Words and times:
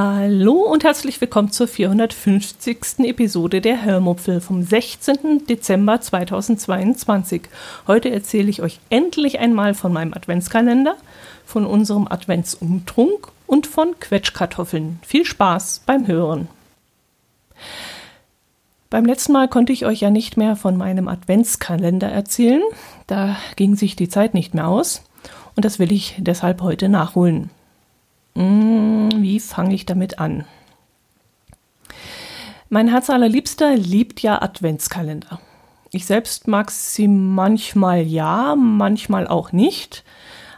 Hallo 0.00 0.52
und 0.52 0.84
herzlich 0.84 1.20
willkommen 1.20 1.50
zur 1.50 1.66
450. 1.66 3.00
Episode 3.00 3.60
der 3.60 3.84
Hörmupfel 3.84 4.40
vom 4.40 4.62
16. 4.62 5.44
Dezember 5.48 6.00
2022. 6.00 7.48
Heute 7.88 8.08
erzähle 8.08 8.48
ich 8.48 8.62
euch 8.62 8.78
endlich 8.90 9.40
einmal 9.40 9.74
von 9.74 9.92
meinem 9.92 10.14
Adventskalender, 10.14 10.94
von 11.44 11.66
unserem 11.66 12.06
Adventsumtrunk 12.06 13.26
und 13.48 13.66
von 13.66 13.98
Quetschkartoffeln. 13.98 15.00
Viel 15.04 15.24
Spaß 15.24 15.82
beim 15.84 16.06
Hören. 16.06 16.46
Beim 18.90 19.04
letzten 19.04 19.32
Mal 19.32 19.48
konnte 19.48 19.72
ich 19.72 19.84
euch 19.84 19.98
ja 19.98 20.10
nicht 20.10 20.36
mehr 20.36 20.54
von 20.54 20.76
meinem 20.76 21.08
Adventskalender 21.08 22.08
erzählen. 22.08 22.62
Da 23.08 23.36
ging 23.56 23.74
sich 23.74 23.96
die 23.96 24.08
Zeit 24.08 24.32
nicht 24.32 24.54
mehr 24.54 24.68
aus. 24.68 25.02
Und 25.56 25.64
das 25.64 25.80
will 25.80 25.90
ich 25.90 26.14
deshalb 26.18 26.62
heute 26.62 26.88
nachholen. 26.88 27.50
Hm, 28.34 29.10
wie 29.16 29.40
fange 29.40 29.74
ich 29.74 29.86
damit 29.86 30.18
an? 30.18 30.44
Mein 32.70 32.88
Herz 32.88 33.08
allerliebster 33.08 33.76
liebt 33.76 34.20
ja 34.20 34.42
Adventskalender. 34.42 35.40
Ich 35.90 36.04
selbst 36.04 36.48
mag 36.48 36.70
sie 36.70 37.08
manchmal 37.08 38.02
ja, 38.02 38.54
manchmal 38.56 39.26
auch 39.26 39.52
nicht. 39.52 40.04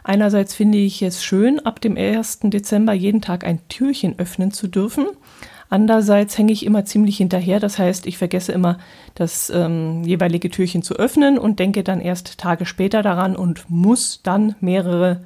Einerseits 0.03 0.53
finde 0.53 0.77
ich 0.79 1.01
es 1.01 1.23
schön, 1.23 1.59
ab 1.59 1.79
dem 1.79 1.95
1. 1.95 2.39
Dezember 2.43 2.93
jeden 2.93 3.21
Tag 3.21 3.45
ein 3.45 3.59
Türchen 3.69 4.19
öffnen 4.19 4.51
zu 4.51 4.67
dürfen. 4.67 5.05
Andererseits 5.69 6.37
hänge 6.37 6.51
ich 6.51 6.65
immer 6.65 6.83
ziemlich 6.83 7.15
hinterher. 7.15 7.61
Das 7.61 7.79
heißt, 7.79 8.05
ich 8.05 8.17
vergesse 8.17 8.51
immer, 8.51 8.77
das 9.15 9.49
ähm, 9.49 10.03
jeweilige 10.03 10.49
Türchen 10.49 10.83
zu 10.83 10.95
öffnen 10.95 11.37
und 11.37 11.59
denke 11.59 11.81
dann 11.83 12.01
erst 12.01 12.37
Tage 12.37 12.65
später 12.65 13.03
daran 13.03 13.37
und 13.37 13.69
muss 13.69 14.19
dann 14.21 14.55
mehrere 14.59 15.21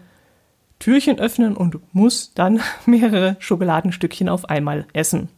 Türchen 0.79 1.19
öffnen 1.19 1.55
und 1.55 1.77
muss 1.93 2.33
dann 2.33 2.59
mehrere 2.85 3.35
Schokoladenstückchen 3.39 4.29
auf 4.29 4.49
einmal 4.49 4.85
essen. 4.93 5.29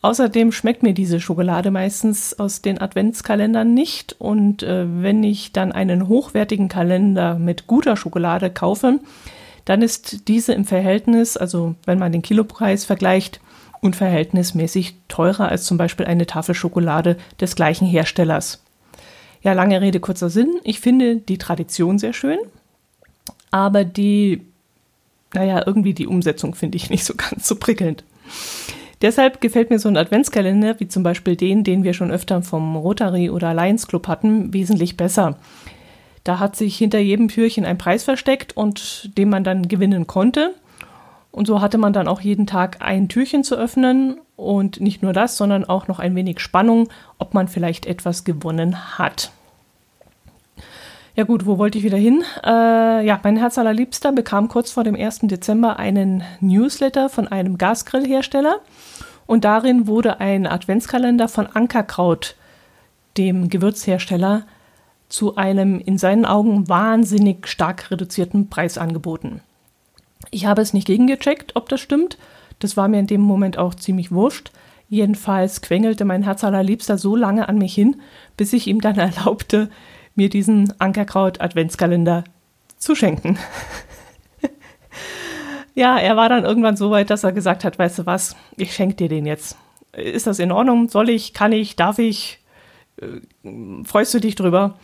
Außerdem 0.00 0.52
schmeckt 0.52 0.84
mir 0.84 0.94
diese 0.94 1.18
Schokolade 1.18 1.72
meistens 1.72 2.38
aus 2.38 2.62
den 2.62 2.80
Adventskalendern 2.80 3.74
nicht 3.74 4.14
und 4.20 4.62
äh, 4.62 4.86
wenn 5.02 5.24
ich 5.24 5.52
dann 5.52 5.72
einen 5.72 6.06
hochwertigen 6.06 6.68
Kalender 6.68 7.36
mit 7.36 7.66
guter 7.66 7.96
Schokolade 7.96 8.48
kaufe, 8.50 9.00
dann 9.64 9.82
ist 9.82 10.28
diese 10.28 10.54
im 10.54 10.64
Verhältnis, 10.64 11.36
also 11.36 11.74
wenn 11.84 11.98
man 11.98 12.12
den 12.12 12.22
Kilopreis 12.22 12.84
vergleicht, 12.84 13.40
unverhältnismäßig 13.80 14.96
teurer 15.08 15.48
als 15.48 15.64
zum 15.64 15.78
Beispiel 15.78 16.06
eine 16.06 16.26
Tafel 16.26 16.54
Schokolade 16.54 17.16
des 17.40 17.56
gleichen 17.56 17.86
Herstellers. 17.86 18.64
Ja, 19.42 19.52
lange 19.52 19.80
Rede, 19.80 20.00
kurzer 20.00 20.30
Sinn. 20.30 20.60
Ich 20.64 20.80
finde 20.80 21.16
die 21.16 21.38
Tradition 21.38 21.98
sehr 21.98 22.12
schön 22.12 22.38
aber 23.50 23.84
die, 23.84 24.42
naja, 25.32 25.62
irgendwie 25.66 25.94
die 25.94 26.06
Umsetzung 26.06 26.54
finde 26.54 26.76
ich 26.76 26.90
nicht 26.90 27.04
so 27.04 27.14
ganz 27.14 27.46
so 27.46 27.56
prickelnd. 27.56 28.04
Deshalb 29.00 29.40
gefällt 29.40 29.70
mir 29.70 29.78
so 29.78 29.88
ein 29.88 29.96
Adventskalender, 29.96 30.80
wie 30.80 30.88
zum 30.88 31.02
Beispiel 31.02 31.36
den, 31.36 31.62
den 31.62 31.84
wir 31.84 31.94
schon 31.94 32.10
öfter 32.10 32.42
vom 32.42 32.76
Rotary 32.76 33.30
oder 33.30 33.54
Lions 33.54 33.86
Club 33.86 34.08
hatten, 34.08 34.52
wesentlich 34.52 34.96
besser. 34.96 35.36
Da 36.24 36.40
hat 36.40 36.56
sich 36.56 36.76
hinter 36.76 36.98
jedem 36.98 37.28
Türchen 37.28 37.64
ein 37.64 37.78
Preis 37.78 38.02
versteckt 38.02 38.56
und 38.56 39.16
den 39.16 39.30
man 39.30 39.44
dann 39.44 39.68
gewinnen 39.68 40.06
konnte. 40.06 40.54
Und 41.30 41.46
so 41.46 41.60
hatte 41.60 41.78
man 41.78 41.92
dann 41.92 42.08
auch 42.08 42.20
jeden 42.20 42.46
Tag 42.46 42.78
ein 42.80 43.08
Türchen 43.08 43.44
zu 43.44 43.54
öffnen 43.54 44.20
und 44.34 44.80
nicht 44.80 45.02
nur 45.02 45.12
das, 45.12 45.36
sondern 45.36 45.64
auch 45.64 45.86
noch 45.86 46.00
ein 46.00 46.16
wenig 46.16 46.40
Spannung, 46.40 46.88
ob 47.18 47.34
man 47.34 47.46
vielleicht 47.46 47.86
etwas 47.86 48.24
gewonnen 48.24 48.98
hat. 48.98 49.30
Ja 51.18 51.24
gut, 51.24 51.46
wo 51.46 51.58
wollte 51.58 51.78
ich 51.78 51.82
wieder 51.82 51.98
hin? 51.98 52.22
Äh, 52.44 53.04
ja, 53.04 53.18
mein 53.24 53.36
Herz 53.36 53.58
allerliebster 53.58 54.12
bekam 54.12 54.46
kurz 54.46 54.70
vor 54.70 54.84
dem 54.84 54.94
1. 54.94 55.22
Dezember 55.22 55.76
einen 55.76 56.22
Newsletter 56.38 57.08
von 57.08 57.26
einem 57.26 57.58
Gasgrillhersteller 57.58 58.60
und 59.26 59.42
darin 59.42 59.88
wurde 59.88 60.20
ein 60.20 60.46
Adventskalender 60.46 61.26
von 61.26 61.48
Ankerkraut, 61.48 62.36
dem 63.16 63.48
Gewürzhersteller, 63.48 64.46
zu 65.08 65.34
einem 65.34 65.80
in 65.80 65.98
seinen 65.98 66.24
Augen 66.24 66.68
wahnsinnig 66.68 67.48
stark 67.48 67.90
reduzierten 67.90 68.48
Preis 68.48 68.78
angeboten. 68.78 69.40
Ich 70.30 70.46
habe 70.46 70.62
es 70.62 70.72
nicht 70.72 70.86
gegengecheckt, 70.86 71.56
ob 71.56 71.68
das 71.68 71.80
stimmt. 71.80 72.16
Das 72.60 72.76
war 72.76 72.86
mir 72.86 73.00
in 73.00 73.08
dem 73.08 73.22
Moment 73.22 73.58
auch 73.58 73.74
ziemlich 73.74 74.12
wurscht. 74.12 74.52
Jedenfalls 74.88 75.62
quengelte 75.62 76.04
mein 76.04 76.22
Herz 76.22 76.44
allerliebster 76.44 76.96
so 76.96 77.16
lange 77.16 77.48
an 77.48 77.58
mich 77.58 77.74
hin, 77.74 77.96
bis 78.36 78.52
ich 78.52 78.68
ihm 78.68 78.80
dann 78.80 78.98
erlaubte, 78.98 79.68
mir 80.18 80.28
diesen 80.28 80.78
Ankerkraut-Adventskalender 80.78 82.24
zu 82.76 82.94
schenken. 82.94 83.38
ja, 85.74 85.96
er 85.96 86.16
war 86.16 86.28
dann 86.28 86.44
irgendwann 86.44 86.76
so 86.76 86.90
weit, 86.90 87.08
dass 87.08 87.24
er 87.24 87.32
gesagt 87.32 87.64
hat, 87.64 87.78
weißt 87.78 88.00
du 88.00 88.06
was, 88.06 88.36
ich 88.56 88.74
schenke 88.74 88.96
dir 88.96 89.08
den 89.08 89.24
jetzt. 89.24 89.56
Ist 89.92 90.26
das 90.26 90.40
in 90.40 90.52
Ordnung? 90.52 90.88
Soll 90.88 91.08
ich? 91.08 91.32
Kann 91.32 91.52
ich? 91.52 91.76
Darf 91.76 91.98
ich? 91.98 92.40
Äh, 93.00 93.20
freust 93.84 94.12
du 94.12 94.20
dich 94.20 94.34
drüber? 94.34 94.74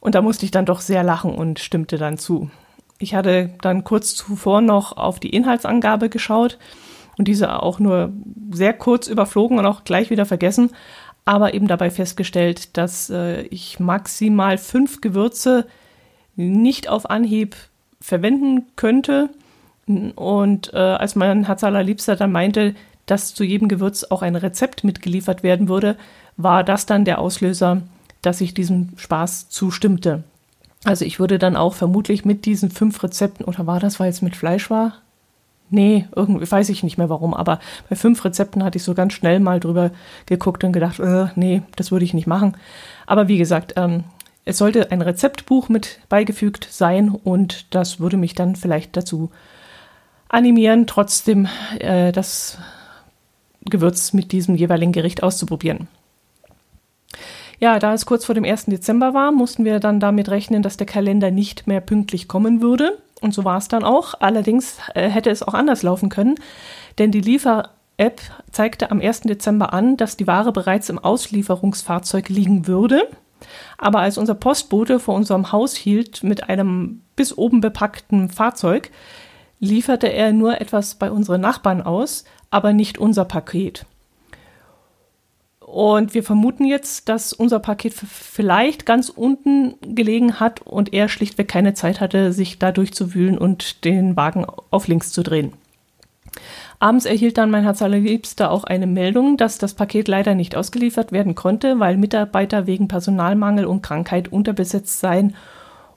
Und 0.00 0.14
da 0.14 0.22
musste 0.22 0.44
ich 0.44 0.50
dann 0.50 0.66
doch 0.66 0.80
sehr 0.80 1.02
lachen 1.02 1.34
und 1.34 1.60
stimmte 1.60 1.96
dann 1.96 2.18
zu. 2.18 2.50
Ich 2.98 3.14
hatte 3.14 3.54
dann 3.62 3.84
kurz 3.84 4.14
zuvor 4.14 4.60
noch 4.60 4.96
auf 4.96 5.20
die 5.20 5.30
Inhaltsangabe 5.30 6.10
geschaut 6.10 6.58
und 7.16 7.28
diese 7.28 7.62
auch 7.62 7.78
nur 7.78 8.12
sehr 8.50 8.72
kurz 8.72 9.06
überflogen 9.06 9.58
und 9.58 9.66
auch 9.66 9.84
gleich 9.84 10.10
wieder 10.10 10.26
vergessen 10.26 10.70
aber 11.30 11.54
eben 11.54 11.68
dabei 11.68 11.92
festgestellt, 11.92 12.76
dass 12.76 13.08
äh, 13.08 13.42
ich 13.42 13.78
maximal 13.78 14.58
fünf 14.58 15.00
Gewürze 15.00 15.64
nicht 16.34 16.88
auf 16.88 17.08
Anhieb 17.08 17.54
verwenden 18.00 18.66
könnte. 18.74 19.30
Und 19.86 20.74
äh, 20.74 20.76
als 20.76 21.14
mein 21.14 21.44
Herz 21.44 21.62
allerliebster 21.62 22.16
dann 22.16 22.32
meinte, 22.32 22.74
dass 23.06 23.32
zu 23.32 23.44
jedem 23.44 23.68
Gewürz 23.68 24.02
auch 24.02 24.22
ein 24.22 24.34
Rezept 24.34 24.82
mitgeliefert 24.82 25.44
werden 25.44 25.68
würde, 25.68 25.96
war 26.36 26.64
das 26.64 26.86
dann 26.86 27.04
der 27.04 27.20
Auslöser, 27.20 27.82
dass 28.22 28.40
ich 28.40 28.52
diesem 28.52 28.88
Spaß 28.96 29.50
zustimmte. 29.50 30.24
Also 30.82 31.04
ich 31.04 31.20
würde 31.20 31.38
dann 31.38 31.54
auch 31.54 31.74
vermutlich 31.74 32.24
mit 32.24 32.44
diesen 32.44 32.72
fünf 32.72 33.04
Rezepten, 33.04 33.44
oder 33.44 33.68
war 33.68 33.78
das, 33.78 34.00
weil 34.00 34.10
es 34.10 34.20
mit 34.20 34.34
Fleisch 34.34 34.68
war? 34.68 34.94
Nee, 35.70 36.06
irgendwie 36.14 36.50
weiß 36.50 36.68
ich 36.68 36.82
nicht 36.82 36.98
mehr 36.98 37.08
warum, 37.08 37.32
aber 37.32 37.60
bei 37.88 37.94
fünf 37.94 38.24
Rezepten 38.24 38.64
hatte 38.64 38.78
ich 38.78 38.82
so 38.82 38.94
ganz 38.94 39.12
schnell 39.12 39.38
mal 39.38 39.60
drüber 39.60 39.92
geguckt 40.26 40.64
und 40.64 40.72
gedacht, 40.72 40.98
äh, 40.98 41.26
nee, 41.36 41.62
das 41.76 41.92
würde 41.92 42.04
ich 42.04 42.12
nicht 42.12 42.26
machen. 42.26 42.56
Aber 43.06 43.28
wie 43.28 43.38
gesagt, 43.38 43.74
ähm, 43.76 44.04
es 44.44 44.58
sollte 44.58 44.90
ein 44.90 45.00
Rezeptbuch 45.00 45.68
mit 45.68 46.00
beigefügt 46.08 46.66
sein 46.70 47.10
und 47.10 47.72
das 47.74 48.00
würde 48.00 48.16
mich 48.16 48.34
dann 48.34 48.56
vielleicht 48.56 48.96
dazu 48.96 49.30
animieren, 50.28 50.88
trotzdem 50.88 51.48
äh, 51.78 52.10
das 52.10 52.58
Gewürz 53.64 54.12
mit 54.12 54.32
diesem 54.32 54.56
jeweiligen 54.56 54.92
Gericht 54.92 55.22
auszuprobieren. 55.22 55.88
Ja, 57.60 57.78
da 57.78 57.92
es 57.92 58.06
kurz 58.06 58.24
vor 58.24 58.34
dem 58.34 58.44
1. 58.44 58.66
Dezember 58.66 59.12
war, 59.12 59.32
mussten 59.32 59.66
wir 59.66 59.80
dann 59.80 60.00
damit 60.00 60.30
rechnen, 60.30 60.62
dass 60.62 60.78
der 60.78 60.86
Kalender 60.86 61.30
nicht 61.30 61.66
mehr 61.66 61.82
pünktlich 61.82 62.26
kommen 62.26 62.62
würde. 62.62 62.98
Und 63.20 63.34
so 63.34 63.44
war 63.44 63.58
es 63.58 63.68
dann 63.68 63.84
auch. 63.84 64.14
Allerdings 64.20 64.78
äh, 64.94 65.08
hätte 65.08 65.30
es 65.30 65.42
auch 65.42 65.54
anders 65.54 65.82
laufen 65.82 66.08
können, 66.08 66.36
denn 66.98 67.10
die 67.10 67.20
Liefer-App 67.20 68.20
zeigte 68.50 68.90
am 68.90 69.00
1. 69.00 69.22
Dezember 69.22 69.72
an, 69.72 69.96
dass 69.96 70.16
die 70.16 70.26
Ware 70.26 70.52
bereits 70.52 70.88
im 70.88 70.98
Auslieferungsfahrzeug 70.98 72.28
liegen 72.28 72.66
würde. 72.66 73.08
Aber 73.78 74.00
als 74.00 74.18
unser 74.18 74.34
Postbote 74.34 75.00
vor 75.00 75.14
unserem 75.14 75.52
Haus 75.52 75.74
hielt 75.74 76.22
mit 76.22 76.48
einem 76.48 77.02
bis 77.16 77.36
oben 77.36 77.60
bepackten 77.60 78.28
Fahrzeug, 78.28 78.90
lieferte 79.58 80.06
er 80.08 80.32
nur 80.32 80.60
etwas 80.60 80.94
bei 80.94 81.10
unseren 81.10 81.40
Nachbarn 81.40 81.82
aus, 81.82 82.24
aber 82.50 82.72
nicht 82.72 82.98
unser 82.98 83.24
Paket. 83.24 83.86
Und 85.70 86.14
wir 86.14 86.24
vermuten 86.24 86.64
jetzt, 86.64 87.08
dass 87.08 87.32
unser 87.32 87.60
Paket 87.60 87.94
vielleicht 87.94 88.86
ganz 88.86 89.08
unten 89.08 89.76
gelegen 89.82 90.40
hat 90.40 90.62
und 90.62 90.92
er 90.92 91.08
schlichtweg 91.08 91.46
keine 91.46 91.74
Zeit 91.74 92.00
hatte, 92.00 92.32
sich 92.32 92.58
da 92.58 92.72
durchzuwühlen 92.72 93.38
und 93.38 93.84
den 93.84 94.16
Wagen 94.16 94.44
auf 94.72 94.88
links 94.88 95.12
zu 95.12 95.22
drehen. 95.22 95.52
Abends 96.80 97.04
erhielt 97.04 97.38
dann 97.38 97.52
mein 97.52 97.62
Herz 97.62 97.82
allerliebster 97.82 98.50
auch 98.50 98.64
eine 98.64 98.88
Meldung, 98.88 99.36
dass 99.36 99.58
das 99.58 99.74
Paket 99.74 100.08
leider 100.08 100.34
nicht 100.34 100.56
ausgeliefert 100.56 101.12
werden 101.12 101.36
konnte, 101.36 101.78
weil 101.78 101.96
Mitarbeiter 101.98 102.66
wegen 102.66 102.88
Personalmangel 102.88 103.64
und 103.64 103.82
Krankheit 103.82 104.32
unterbesetzt 104.32 104.98
seien 104.98 105.36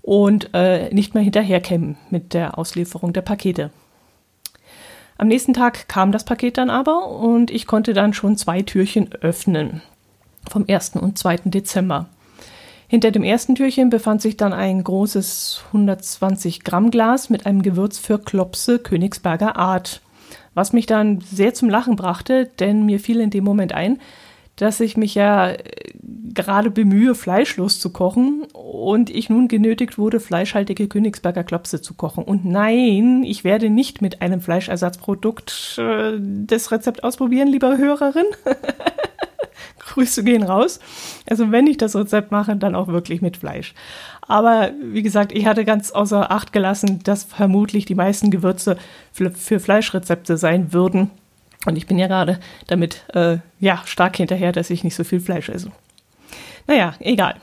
und 0.03 0.51
äh, 0.53 0.93
nicht 0.93 1.15
mehr 1.15 1.23
hinterherkämen 1.23 1.97
mit 2.11 2.35
der 2.35 2.59
Auslieferung 2.59 3.11
der 3.11 3.21
Pakete. 3.21 3.71
Am 5.23 5.29
nächsten 5.29 5.53
Tag 5.53 5.87
kam 5.87 6.11
das 6.11 6.25
Paket 6.25 6.57
dann 6.57 6.69
aber 6.69 7.07
und 7.07 7.49
ich 7.49 7.65
konnte 7.65 7.93
dann 7.93 8.13
schon 8.13 8.35
zwei 8.35 8.61
Türchen 8.61 9.13
öffnen. 9.21 9.81
Vom 10.51 10.65
1. 10.67 10.97
und 10.97 11.17
2. 11.17 11.37
Dezember. 11.45 12.07
Hinter 12.89 13.09
dem 13.09 13.23
ersten 13.23 13.55
Türchen 13.55 13.89
befand 13.89 14.21
sich 14.21 14.35
dann 14.35 14.51
ein 14.51 14.83
großes 14.83 15.61
120 15.67 16.65
Gramm 16.65 16.91
Glas 16.91 17.29
mit 17.29 17.45
einem 17.45 17.61
Gewürz 17.61 17.99
für 17.99 18.19
Klopse 18.19 18.79
Königsberger 18.79 19.55
Art. 19.55 20.01
Was 20.55 20.73
mich 20.73 20.87
dann 20.87 21.21
sehr 21.21 21.53
zum 21.53 21.69
Lachen 21.69 21.95
brachte, 21.95 22.47
denn 22.59 22.85
mir 22.85 22.99
fiel 22.99 23.21
in 23.21 23.29
dem 23.29 23.45
Moment 23.45 23.71
ein, 23.71 24.01
dass 24.55 24.79
ich 24.79 24.97
mich 24.97 25.15
ja 25.15 25.49
äh, 25.51 25.59
gerade 26.33 26.71
bemühe, 26.71 27.15
fleischlos 27.15 27.79
zu 27.79 27.91
kochen 27.91 28.45
und 28.53 29.09
ich 29.09 29.29
nun 29.29 29.47
genötigt 29.47 29.97
wurde, 29.97 30.19
fleischhaltige 30.19 30.87
Königsberger 30.87 31.43
Klopse 31.43 31.81
zu 31.81 31.93
kochen. 31.93 32.23
Und 32.23 32.45
nein, 32.45 33.23
ich 33.23 33.43
werde 33.43 33.69
nicht 33.69 34.01
mit 34.01 34.21
einem 34.21 34.41
Fleischersatzprodukt 34.41 35.79
äh, 35.79 36.13
das 36.19 36.71
Rezept 36.71 37.03
ausprobieren, 37.03 37.47
liebe 37.47 37.77
Hörerin. 37.77 38.25
Grüße 39.79 40.23
gehen 40.23 40.43
raus. 40.43 40.79
Also 41.29 41.51
wenn 41.51 41.67
ich 41.67 41.77
das 41.77 41.95
Rezept 41.95 42.31
mache, 42.31 42.55
dann 42.55 42.75
auch 42.75 42.87
wirklich 42.87 43.21
mit 43.21 43.37
Fleisch. 43.37 43.73
Aber 44.21 44.71
wie 44.81 45.03
gesagt, 45.03 45.31
ich 45.31 45.45
hatte 45.45 45.65
ganz 45.65 45.91
außer 45.91 46.31
Acht 46.31 46.53
gelassen, 46.53 47.01
dass 47.03 47.23
vermutlich 47.23 47.85
die 47.85 47.95
meisten 47.95 48.31
Gewürze 48.31 48.77
für, 49.11 49.31
für 49.31 49.59
Fleischrezepte 49.59 50.37
sein 50.37 50.73
würden. 50.73 51.11
Und 51.65 51.77
ich 51.77 51.87
bin 51.87 51.97
ja 51.97 52.07
gerade 52.07 52.39
damit 52.67 53.03
äh, 53.13 53.37
ja, 53.59 53.81
stark 53.85 54.17
hinterher, 54.17 54.51
dass 54.51 54.69
ich 54.69 54.83
nicht 54.83 54.95
so 54.95 55.03
viel 55.03 55.19
Fleisch 55.19 55.49
esse. 55.49 55.71
Naja, 56.67 56.93
egal. 56.99 57.35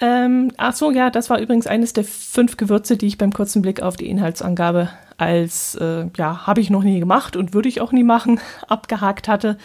Ähm, 0.00 0.52
ach 0.56 0.74
so, 0.74 0.92
ja, 0.92 1.10
das 1.10 1.28
war 1.28 1.40
übrigens 1.40 1.66
eines 1.66 1.92
der 1.92 2.04
fünf 2.04 2.56
Gewürze, 2.56 2.96
die 2.96 3.06
ich 3.06 3.18
beim 3.18 3.32
kurzen 3.32 3.62
Blick 3.62 3.82
auf 3.82 3.96
die 3.96 4.08
Inhaltsangabe 4.08 4.90
als, 5.16 5.74
äh, 5.74 6.06
ja, 6.16 6.46
habe 6.46 6.60
ich 6.60 6.70
noch 6.70 6.84
nie 6.84 7.00
gemacht 7.00 7.36
und 7.36 7.52
würde 7.52 7.68
ich 7.68 7.80
auch 7.80 7.90
nie 7.90 8.04
machen, 8.04 8.40
abgehakt 8.68 9.26
hatte. 9.26 9.58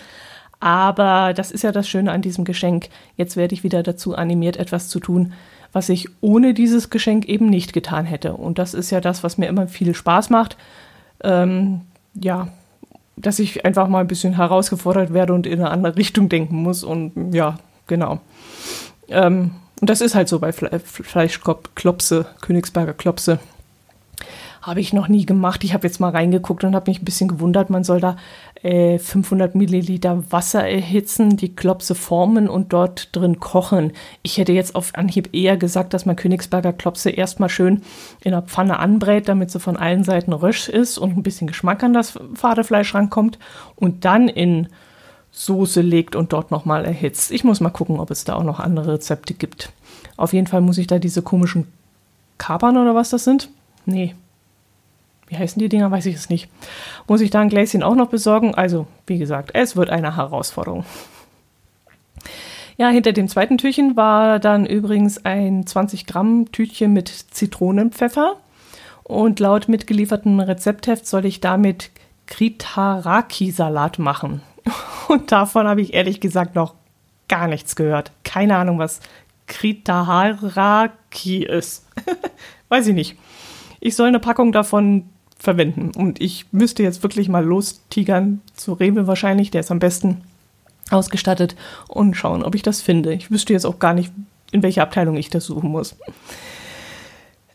Aber 0.60 1.34
das 1.34 1.52
ist 1.52 1.64
ja 1.64 1.72
das 1.72 1.88
Schöne 1.88 2.12
an 2.12 2.22
diesem 2.22 2.46
Geschenk. 2.46 2.90
Jetzt 3.18 3.36
werde 3.36 3.54
ich 3.54 3.64
wieder 3.64 3.84
dazu 3.84 4.16
animiert, 4.16 4.58
etwas 4.58 4.88
zu 4.88 5.00
tun, 5.00 5.34
was 5.74 5.90
ich 5.90 6.08
ohne 6.22 6.54
dieses 6.54 6.90
Geschenk 6.90 7.26
eben 7.26 7.50
nicht 7.50 7.74
getan 7.74 8.06
hätte. 8.06 8.34
Und 8.34 8.58
das 8.58 8.74
ist 8.74 8.90
ja 8.90 9.02
das, 9.02 9.24
was 9.24 9.38
mir 9.38 9.48
immer 9.48 9.68
viel 9.68 9.94
Spaß 9.94 10.30
macht. 10.30 10.58
Ähm, 11.22 11.82
ja, 12.16 12.48
dass 13.16 13.40
ich 13.40 13.66
einfach 13.66 13.88
mal 13.88 14.00
ein 14.00 14.08
bisschen 14.08 14.36
herausgefordert 14.36 15.14
werde 15.14 15.34
und 15.34 15.46
in 15.46 15.60
eine 15.60 15.72
andere 15.72 15.96
Richtung 15.98 16.30
denken 16.30 16.58
muss. 16.58 16.84
Und 16.84 17.34
ja, 17.34 17.58
genau. 17.88 18.20
Ähm, 19.10 19.52
und 19.82 19.90
das 19.90 20.02
ist 20.02 20.16
halt 20.16 20.30
so 20.30 20.40
bei 20.40 20.54
Fle 20.54 20.80
Fleischklopse, 20.80 22.26
Königsberger 22.42 22.94
Klopse. 22.94 23.40
Habe 24.64 24.80
ich 24.80 24.94
noch 24.94 25.10
nie 25.10 25.26
gemacht. 25.26 25.66
Ich 25.66 25.74
habe 25.74 25.86
jetzt 25.86 26.00
mal 26.00 26.12
reingeguckt 26.12 26.64
und 26.64 26.74
habe 26.74 26.90
mich 26.90 27.02
ein 27.02 27.06
bisschen 27.06 27.28
gewundert. 27.28 27.70
Man 27.70 27.84
soll 27.84 28.00
da 28.00 28.16
äh, 28.62 28.98
500 28.98 29.56
Milliliter 29.56 30.24
Wasser 30.32 30.66
erhitzen, 30.66 31.36
die 31.36 31.54
Klopse 31.54 31.96
formen 31.96 32.48
und 32.48 32.72
dort 32.72 33.14
drin 33.14 33.42
kochen. 33.42 33.92
Ich 34.22 34.38
hätte 34.38 34.54
jetzt 34.54 34.74
auf 34.76 34.96
Anhieb 34.96 35.36
eher 35.36 35.58
gesagt, 35.58 35.94
dass 35.94 36.06
man 36.06 36.16
Königsberger 36.16 36.72
Klopse 36.72 37.10
erstmal 37.10 37.50
schön 37.50 37.82
in 38.22 38.32
der 38.32 38.42
Pfanne 38.42 38.80
anbrät, 38.80 39.28
damit 39.28 39.52
sie 39.52 39.60
von 39.60 39.76
allen 39.76 40.06
Seiten 40.06 40.32
rösch 40.32 40.70
ist 40.70 40.98
und 40.98 41.18
ein 41.18 41.24
bisschen 41.24 41.48
Geschmack 41.48 41.84
an 41.84 41.92
das 41.92 42.18
Fadefleisch 42.34 42.96
rankommt 42.96 43.40
und 43.76 44.06
dann 44.06 44.30
in 44.30 44.70
Soße 45.32 45.82
legt 45.82 46.16
und 46.16 46.32
dort 46.32 46.52
nochmal 46.52 46.86
erhitzt. 46.86 47.32
Ich 47.32 47.44
muss 47.44 47.60
mal 47.60 47.70
gucken, 47.70 48.00
ob 48.00 48.12
es 48.12 48.24
da 48.24 48.36
auch 48.36 48.44
noch 48.44 48.62
andere 48.62 48.94
Rezepte 48.94 49.34
gibt. 49.34 49.74
Auf 50.16 50.32
jeden 50.32 50.48
Fall 50.48 50.62
muss 50.62 50.78
ich 50.78 50.88
da 50.88 51.00
diese 51.00 51.22
komischen 51.22 51.68
Kapern 52.38 52.78
oder 52.78 52.96
was 52.96 53.10
das 53.10 53.26
sind. 53.26 53.50
Nee, 53.86 54.16
wie 55.34 55.38
heißen 55.38 55.60
die 55.60 55.70
Dinger, 55.70 55.90
weiß 55.90 56.06
ich 56.06 56.16
es 56.16 56.30
nicht. 56.30 56.50
Muss 57.08 57.22
ich 57.22 57.32
da 57.32 57.42
ein 57.42 57.50
Gläschen 57.50 57.82
auch 57.82 57.96
noch 57.96 58.10
besorgen? 58.10 58.54
Also, 58.54 58.86
wie 59.08 59.18
gesagt, 59.18 59.52
es 59.54 59.76
wird 59.76 59.90
eine 59.90 60.16
Herausforderung. 60.16 60.86
Ja, 62.78 62.90
hinter 62.90 63.14
dem 63.14 63.28
zweiten 63.28 63.58
Türchen 63.58 63.96
war 63.96 64.40
dann 64.40 64.66
übrigens 64.66 65.26
ein 65.26 65.66
20 65.66 66.06
Gramm 66.06 66.52
Tütchen 66.52 66.94
mit 66.94 67.08
Zitronenpfeffer. 67.10 68.38
Und 69.04 69.40
laut 69.40 69.68
mitgelieferten 69.68 70.40
Rezeptheft 70.40 71.08
soll 71.08 71.26
ich 71.26 71.42
damit 71.42 71.90
Kritaraki-Salat 72.28 74.00
machen. 74.00 74.42
Und 75.08 75.32
davon 75.32 75.68
habe 75.68 75.82
ich 75.82 75.94
ehrlich 75.94 76.22
gesagt 76.22 76.56
noch 76.56 76.76
gar 77.28 77.48
nichts 77.48 77.76
gehört. 77.76 78.12
Keine 78.24 78.58
Ahnung, 78.58 78.78
was 78.80 79.00
Kritaharaki 79.48 81.44
ist. 81.44 81.88
Weiß 82.70 82.88
ich 82.88 82.94
nicht. 82.94 83.18
Ich 83.86 83.98
soll 83.98 84.08
eine 84.08 84.22
Packung 84.22 84.54
davon 84.54 85.10
verwenden. 85.44 85.92
Und 85.96 86.22
ich 86.22 86.46
müsste 86.52 86.84
jetzt 86.84 87.04
wirklich 87.04 87.28
mal 87.28 87.44
lostigern 87.44 88.42
zu 88.56 88.72
Rewe 88.72 89.08
wahrscheinlich, 89.08 89.52
der 89.52 89.60
ist 89.60 89.72
am 89.72 89.80
besten 89.80 90.22
ausgestattet 90.90 91.56
und 91.90 92.16
schauen, 92.16 92.44
ob 92.44 92.56
ich 92.56 92.62
das 92.62 92.82
finde. 92.82 93.14
Ich 93.14 93.30
wüsste 93.30 93.52
jetzt 93.52 93.66
auch 93.66 93.78
gar 93.78 93.94
nicht, 93.94 94.12
in 94.52 94.64
welcher 94.64 94.84
Abteilung 94.84 95.18
ich 95.18 95.30
das 95.30 95.46
suchen 95.46 95.70
muss. 95.70 95.98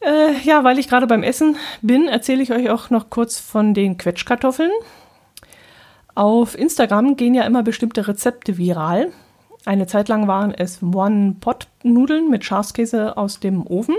Äh, 0.00 0.38
ja, 0.44 0.64
weil 0.64 0.78
ich 0.78 0.88
gerade 0.88 1.06
beim 1.06 1.22
Essen 1.22 1.56
bin, 1.80 2.08
erzähle 2.08 2.42
ich 2.42 2.52
euch 2.52 2.68
auch 2.68 2.90
noch 2.90 3.08
kurz 3.08 3.38
von 3.38 3.72
den 3.72 3.96
Quetschkartoffeln. 3.96 4.70
Auf 6.14 6.58
Instagram 6.58 7.16
gehen 7.16 7.32
ja 7.32 7.44
immer 7.44 7.62
bestimmte 7.62 8.06
Rezepte 8.06 8.58
viral. 8.58 9.12
Eine 9.64 9.86
Zeit 9.86 10.08
lang 10.08 10.28
waren 10.28 10.52
es 10.52 10.82
One-Pot-Nudeln 10.82 12.28
mit 12.28 12.44
Schafskäse 12.44 13.16
aus 13.16 13.40
dem 13.40 13.66
Ofen. 13.66 13.96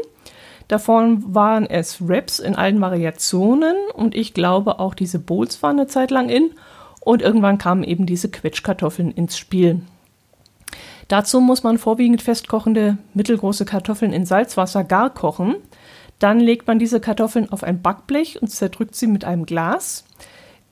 Davon 0.70 1.34
waren 1.34 1.66
es 1.66 2.08
Wraps 2.08 2.38
in 2.38 2.56
allen 2.56 2.80
Variationen 2.80 3.76
und 3.96 4.14
ich 4.16 4.36
glaube 4.36 4.80
auch 4.80 4.94
diese 4.94 5.18
Bowls 5.18 5.64
waren 5.64 5.80
eine 5.80 5.88
Zeit 5.88 6.12
lang 6.12 6.30
in. 6.30 6.52
Und 7.02 7.24
irgendwann 7.24 7.58
kamen 7.58 7.84
eben 7.84 8.06
diese 8.06 8.30
Quetschkartoffeln 8.30 9.12
ins 9.12 9.36
Spiel. 9.36 9.82
Dazu 11.08 11.42
muss 11.42 11.64
man 11.64 11.80
vorwiegend 11.80 12.22
festkochende 12.22 13.00
mittelgroße 13.16 13.66
Kartoffeln 13.66 14.14
in 14.14 14.28
Salzwasser 14.28 14.84
gar 14.84 15.10
kochen. 15.10 15.56
Dann 16.20 16.40
legt 16.40 16.68
man 16.68 16.78
diese 16.78 17.00
Kartoffeln 17.00 17.52
auf 17.52 17.64
ein 17.64 17.82
Backblech 17.82 18.40
und 18.40 18.50
zerdrückt 18.50 18.96
sie 18.96 19.08
mit 19.08 19.26
einem 19.26 19.48
Glas. 19.48 20.04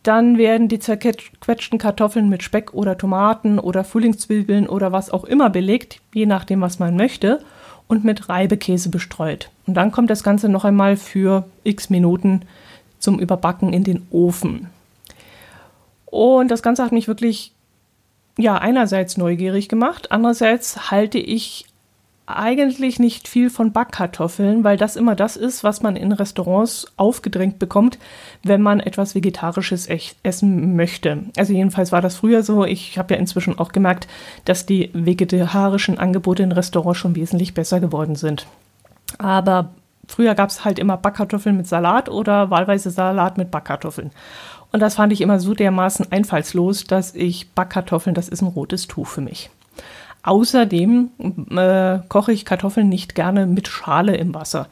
Dann 0.03 0.37
werden 0.37 0.67
die 0.67 0.77
zerquetschten 0.77 1.79
Kartoffeln 1.79 2.29
mit 2.29 2.43
Speck 2.43 2.71
oder 2.75 2.99
Tomaten 2.99 3.57
oder 3.57 3.83
Frühlingszwiebeln 3.83 4.69
oder 4.69 4.91
was 4.91 5.09
auch 5.09 5.23
immer 5.23 5.49
belegt, 5.49 6.01
je 6.13 6.27
nachdem, 6.27 6.61
was 6.61 6.77
man 6.77 6.95
möchte 6.95 7.39
und 7.87 8.03
mit 8.03 8.29
Reibekäse 8.29 8.89
bestreut. 8.89 9.49
Und 9.65 9.75
dann 9.75 9.91
kommt 9.91 10.09
das 10.09 10.23
Ganze 10.23 10.49
noch 10.49 10.65
einmal 10.65 10.97
für 10.97 11.45
x 11.63 11.89
Minuten 11.89 12.41
zum 12.99 13.19
Überbacken 13.19 13.73
in 13.73 13.83
den 13.83 14.07
Ofen. 14.11 14.69
Und 16.05 16.49
das 16.49 16.63
Ganze 16.63 16.83
hat 16.83 16.91
mich 16.91 17.07
wirklich, 17.07 17.53
ja, 18.37 18.57
einerseits 18.57 19.17
neugierig 19.17 19.69
gemacht, 19.69 20.11
andererseits 20.11 20.91
halte 20.91 21.17
ich 21.17 21.65
eigentlich 22.27 22.99
nicht 22.99 23.29
viel 23.29 23.49
von 23.49 23.71
Backkartoffeln, 23.71 24.65
weil 24.65 24.75
das 24.75 24.97
immer 24.97 25.15
das 25.15 25.37
ist, 25.37 25.63
was 25.63 25.81
man 25.81 25.95
in 25.95 26.11
Restaurants 26.11 26.85
aufgedrängt 26.97 27.57
bekommt, 27.57 27.97
wenn 28.43 28.61
man 28.61 28.81
etwas 28.81 29.15
Vegetarisches 29.15 29.87
essen 30.23 30.75
möchte. 30.75 31.23
Also 31.37 31.53
jedenfalls 31.53 31.93
war 31.93 32.01
das 32.01 32.17
früher 32.17 32.43
so. 32.43 32.65
Ich 32.65 32.97
habe 32.97 33.13
ja 33.13 33.19
inzwischen 33.19 33.57
auch 33.57 33.71
gemerkt, 33.71 34.07
dass 34.43 34.65
die 34.65 34.89
vegetarischen 34.93 35.97
Angebote 35.97 36.43
in 36.43 36.51
Restaurants 36.51 36.99
schon 36.99 37.15
wesentlich 37.15 37.53
besser 37.53 37.79
geworden 37.79 38.15
sind. 38.15 38.45
Aber 39.17 39.69
früher 40.09 40.35
gab 40.35 40.49
es 40.49 40.65
halt 40.65 40.79
immer 40.79 40.97
Backkartoffeln 40.97 41.55
mit 41.55 41.67
Salat 41.67 42.09
oder 42.09 42.49
wahlweise 42.49 42.91
Salat 42.91 43.37
mit 43.37 43.51
Backkartoffeln. 43.51 44.11
Und 44.73 44.81
das 44.81 44.95
fand 44.95 45.13
ich 45.13 45.21
immer 45.21 45.39
so 45.39 45.53
dermaßen 45.53 46.11
einfallslos, 46.11 46.83
dass 46.83 47.15
ich 47.15 47.51
Backkartoffeln, 47.51 48.13
das 48.13 48.27
ist 48.27 48.41
ein 48.41 48.49
rotes 48.49 48.87
Tuch 48.87 49.07
für 49.07 49.21
mich. 49.21 49.49
Außerdem 50.27 51.11
äh, 51.55 51.99
koche 52.09 52.33
ich 52.33 52.43
Kartoffeln 52.43 52.89
nicht 52.89 53.15
gerne 53.15 53.47
mit 53.47 53.69
Schale 53.69 54.17
im 54.17 54.35
Wasser. 54.35 54.67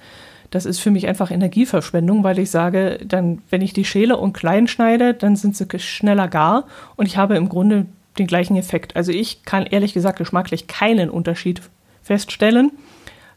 Das 0.51 0.65
ist 0.65 0.79
für 0.79 0.91
mich 0.91 1.07
einfach 1.07 1.31
Energieverschwendung, 1.31 2.25
weil 2.25 2.39
ich 2.39 2.51
sage, 2.51 2.99
dann, 3.05 3.41
wenn 3.49 3.61
ich 3.61 3.71
die 3.71 3.85
schäle 3.85 4.17
und 4.17 4.33
klein 4.33 4.67
schneide, 4.67 5.13
dann 5.13 5.37
sind 5.37 5.55
sie 5.55 5.65
schneller 5.79 6.27
gar 6.27 6.65
und 6.97 7.05
ich 7.05 7.15
habe 7.15 7.37
im 7.37 7.47
Grunde 7.47 7.85
den 8.17 8.27
gleichen 8.27 8.57
Effekt. 8.57 8.97
Also 8.97 9.13
ich 9.13 9.43
kann 9.45 9.65
ehrlich 9.65 9.93
gesagt 9.93 10.17
geschmacklich 10.17 10.67
keinen 10.67 11.09
Unterschied 11.09 11.61
feststellen, 12.03 12.71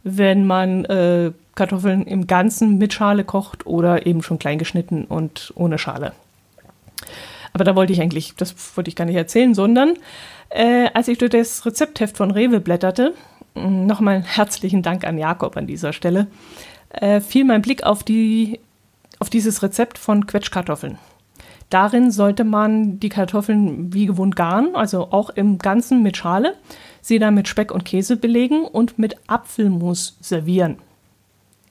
wenn 0.02 0.44
man 0.44 0.87
äh, 0.87 1.30
Kartoffeln 1.54 2.04
im 2.04 2.26
Ganzen 2.26 2.78
mit 2.78 2.94
Schale 2.94 3.22
kocht 3.22 3.64
oder 3.64 4.06
eben 4.06 4.25
schon 4.25 4.40
klein 4.40 4.58
geschnitten 4.58 5.04
und 5.04 5.52
ohne 5.54 5.78
Schale. 5.78 6.14
Aber 7.52 7.64
da 7.64 7.74
wollte 7.76 7.92
ich 7.92 8.00
eigentlich, 8.00 8.34
das 8.36 8.54
wollte 8.76 8.88
ich 8.88 8.96
gar 8.96 9.04
nicht 9.04 9.16
erzählen, 9.16 9.54
sondern 9.54 9.94
äh, 10.50 10.88
als 10.94 11.08
ich 11.08 11.18
durch 11.18 11.30
das 11.30 11.64
Rezeptheft 11.66 12.16
von 12.16 12.30
Rewe 12.30 12.60
blätterte, 12.60 13.14
mm, 13.54 13.86
nochmal 13.86 14.22
herzlichen 14.22 14.82
Dank 14.82 15.04
an 15.04 15.18
Jakob 15.18 15.56
an 15.56 15.66
dieser 15.66 15.92
Stelle, 15.92 16.26
äh, 16.90 17.20
fiel 17.20 17.44
mein 17.44 17.62
Blick 17.62 17.84
auf, 17.84 18.02
die, 18.02 18.60
auf 19.18 19.30
dieses 19.30 19.62
Rezept 19.62 19.98
von 19.98 20.26
Quetschkartoffeln. 20.26 20.98
Darin 21.70 22.10
sollte 22.10 22.44
man 22.44 22.98
die 22.98 23.10
Kartoffeln 23.10 23.92
wie 23.92 24.06
gewohnt 24.06 24.36
garen, 24.36 24.74
also 24.74 25.08
auch 25.10 25.28
im 25.30 25.58
Ganzen 25.58 26.02
mit 26.02 26.16
Schale, 26.16 26.54
sie 27.02 27.18
dann 27.18 27.34
mit 27.34 27.46
Speck 27.46 27.72
und 27.72 27.84
Käse 27.84 28.16
belegen 28.16 28.64
und 28.64 28.98
mit 28.98 29.16
Apfelmus 29.26 30.16
servieren. 30.20 30.78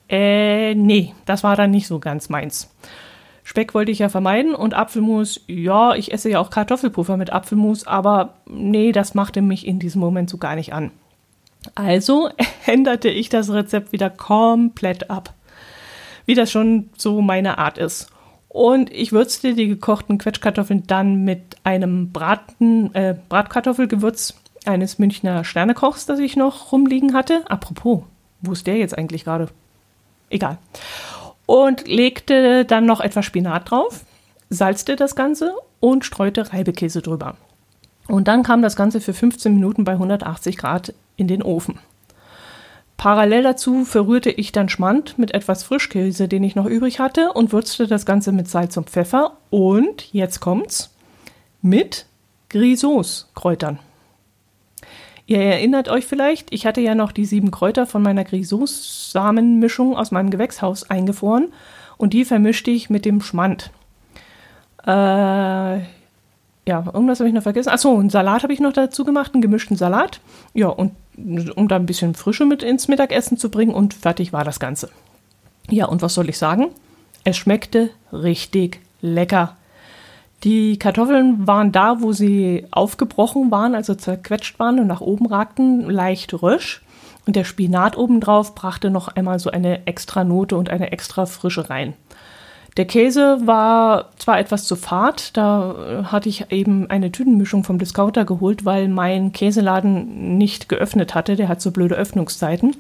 Äh, 0.10 0.76
nee, 0.76 1.14
das 1.26 1.44
war 1.44 1.56
dann 1.56 1.72
nicht 1.72 1.88
so 1.88 2.00
ganz 2.00 2.30
meins. 2.30 2.70
Speck 3.48 3.74
wollte 3.74 3.94
ich 3.94 4.00
ja 4.00 4.10
vermeiden 4.10 4.54
und 4.54 4.74
Apfelmus, 4.74 5.40
ja, 5.48 5.96
ich 5.96 6.12
esse 6.12 6.30
ja 6.30 6.42
auch 6.42 6.50
Kartoffelpuffer 6.50 7.16
mit 7.16 7.32
Apfelmus, 7.32 7.88
aber 7.88 8.34
nee, 8.46 8.92
das 8.92 9.14
machte 9.14 9.42
mich 9.42 9.66
in 9.66 9.80
diesem 9.80 10.02
Moment 10.02 10.30
so 10.30 10.38
gar 10.38 10.58
nicht 10.58 10.74
an. 10.74 10.92
Also 11.74 12.30
änderte 12.66 13.08
ich 13.08 13.30
das 13.30 13.50
Rezept 13.50 13.94
wieder 13.94 14.10
komplett 14.10 15.10
ab, 15.10 15.34
wie 16.26 16.36
das 16.36 16.52
schon 16.52 16.90
so 16.98 17.22
meine 17.22 17.58
Art 17.58 17.78
ist. 17.78 18.10
Und 18.50 18.92
ich 18.92 19.14
würzte 19.14 19.54
die 19.54 19.70
gekochten 19.70 20.18
Quetschkartoffeln 20.18 20.84
dann 20.86 21.24
mit 21.24 21.56
einem 21.64 22.12
Braten, 22.12 22.94
äh, 22.96 23.16
Bratkartoffelgewürz 23.30 24.34
eines 24.66 25.00
Münchner 25.00 25.46
Sternekochs, 25.46 26.06
das 26.06 26.20
ich 26.20 26.36
noch 26.36 26.74
rumliegen 26.74 27.14
hatte. 27.14 27.50
Apropos, 27.50 28.02
wo 28.42 28.52
ist 28.52 28.68
der 28.68 28.76
jetzt 28.76 28.98
eigentlich 28.98 29.24
gerade? 29.24 29.48
Egal. 30.30 30.58
Und 31.48 31.88
legte 31.88 32.66
dann 32.66 32.86
noch 32.86 33.02
etwas 33.02 33.26
Spinat 33.26 33.72
drauf, 33.72 34.06
salzte 34.50 34.96
das 34.96 35.16
Ganze 35.16 35.56
und 35.80 36.06
streute 36.06 36.54
Reibekäse 36.54 37.02
drüber. 37.02 37.36
Und 38.08 38.28
dann 38.28 38.44
kam 38.44 38.62
das 38.62 38.76
Ganze 38.76 39.02
für 39.02 39.14
15 39.14 39.56
Minuten 39.56 39.84
bei 39.84 39.94
180 39.94 40.58
Grad 40.58 40.94
in 41.16 41.28
den 41.28 41.42
Ofen. 41.42 41.80
Parallel 42.96 43.44
dazu 43.44 43.86
verrührte 43.86 44.32
ich 44.32 44.52
dann 44.52 44.70
Schmand 44.70 45.20
mit 45.20 45.34
etwas 45.34 45.64
Frischkäse, 45.64 46.28
den 46.28 46.44
ich 46.44 46.56
noch 46.56 46.66
übrig 46.66 47.00
hatte, 47.00 47.32
und 47.34 47.54
würzte 47.54 47.88
das 47.88 48.06
Ganze 48.06 48.32
mit 48.32 48.50
Salz 48.50 48.76
und 48.76 48.90
Pfeffer 48.90 49.38
und, 49.50 50.12
jetzt 50.14 50.40
kommt's, 50.40 50.94
mit 51.62 52.08
Grisauce-Kräutern. 52.50 53.80
Ihr 55.28 55.42
erinnert 55.42 55.90
euch 55.90 56.06
vielleicht, 56.06 56.54
ich 56.54 56.66
hatte 56.66 56.80
ja 56.80 56.96
noch 56.96 57.12
die 57.12 57.26
sieben 57.26 57.52
Kräuter 57.52 57.86
von 57.86 58.02
meiner 58.02 58.24
Grisauce-Samenmischung 58.24 59.96
aus 59.96 60.12
meinem 60.12 60.30
Gewächshaus 60.30 60.90
eingefroren 60.90 61.52
und 61.98 62.14
die 62.14 62.24
vermischte 62.24 62.72
ich 62.72 62.90
mit 62.90 63.04
dem 63.04 63.20
Schmand. 63.20 63.72
Äh, 64.86 64.90
ja, 64.90 66.84
irgendwas 66.94 67.20
habe 67.20 67.28
ich 67.28 67.36
noch 67.36 67.44
vergessen. 67.44 67.70
Achso, 67.70 67.98
einen 68.00 68.10
Salat 68.10 68.44
habe 68.44 68.54
ich 68.54 68.62
noch 68.62 68.72
dazu 68.72 69.04
gemacht, 69.04 69.34
einen 69.34 69.42
gemischten 69.42 69.76
Salat. 69.76 70.22
Ja, 70.54 70.68
und 70.68 70.94
um 71.56 71.68
da 71.68 71.76
ein 71.76 71.86
bisschen 71.86 72.16
Frische 72.16 72.46
mit 72.46 72.64
ins 72.64 72.88
Mittagessen 72.88 73.38
zu 73.38 73.52
bringen 73.52 73.74
und 73.74 73.94
fertig 73.94 74.32
war 74.32 74.46
das 74.46 74.62
Ganze. 74.62 74.90
Ja, 75.70 75.88
und 75.88 76.02
was 76.02 76.14
soll 76.14 76.30
ich 76.30 76.38
sagen? 76.38 76.68
Es 77.26 77.36
schmeckte 77.36 77.90
richtig 78.14 78.80
lecker. 79.02 79.57
Die 80.44 80.78
Kartoffeln 80.78 81.48
waren 81.48 81.72
da, 81.72 82.02
wo 82.02 82.12
sie 82.14 82.68
aufgebrochen 82.72 83.50
waren, 83.50 83.74
also 83.74 83.96
zerquetscht 83.96 84.60
waren 84.60 84.80
und 84.80 84.88
nach 84.88 85.02
oben 85.02 85.26
ragten, 85.26 85.90
leicht 85.90 86.34
rösch. 86.42 86.84
Und 87.26 87.36
der 87.36 87.44
Spinat 87.44 87.98
obendrauf 87.98 88.56
brachte 88.56 88.90
noch 88.90 89.10
einmal 89.10 89.40
so 89.40 89.50
eine 89.50 89.86
extra 89.88 90.24
Note 90.24 90.56
und 90.56 90.70
eine 90.70 90.92
extra 90.92 91.26
Frische 91.26 91.70
rein. 91.70 91.94
Der 92.78 92.86
Käse 92.86 93.40
war 93.46 94.12
zwar 94.18 94.40
etwas 94.40 94.66
zu 94.66 94.76
fad, 94.76 95.36
da 95.36 96.04
hatte 96.12 96.30
ich 96.30 96.52
eben 96.52 96.88
eine 96.92 97.12
Tütenmischung 97.12 97.64
vom 97.64 97.80
Discounter 97.80 98.24
geholt, 98.24 98.66
weil 98.66 98.88
mein 98.88 99.32
Käseladen 99.32 100.38
nicht 100.38 100.70
geöffnet 100.70 101.16
hatte. 101.16 101.36
Der 101.36 101.48
hat 101.48 101.60
so 101.60 101.72
blöde 101.72 101.96
Öffnungszeiten. 101.96 102.76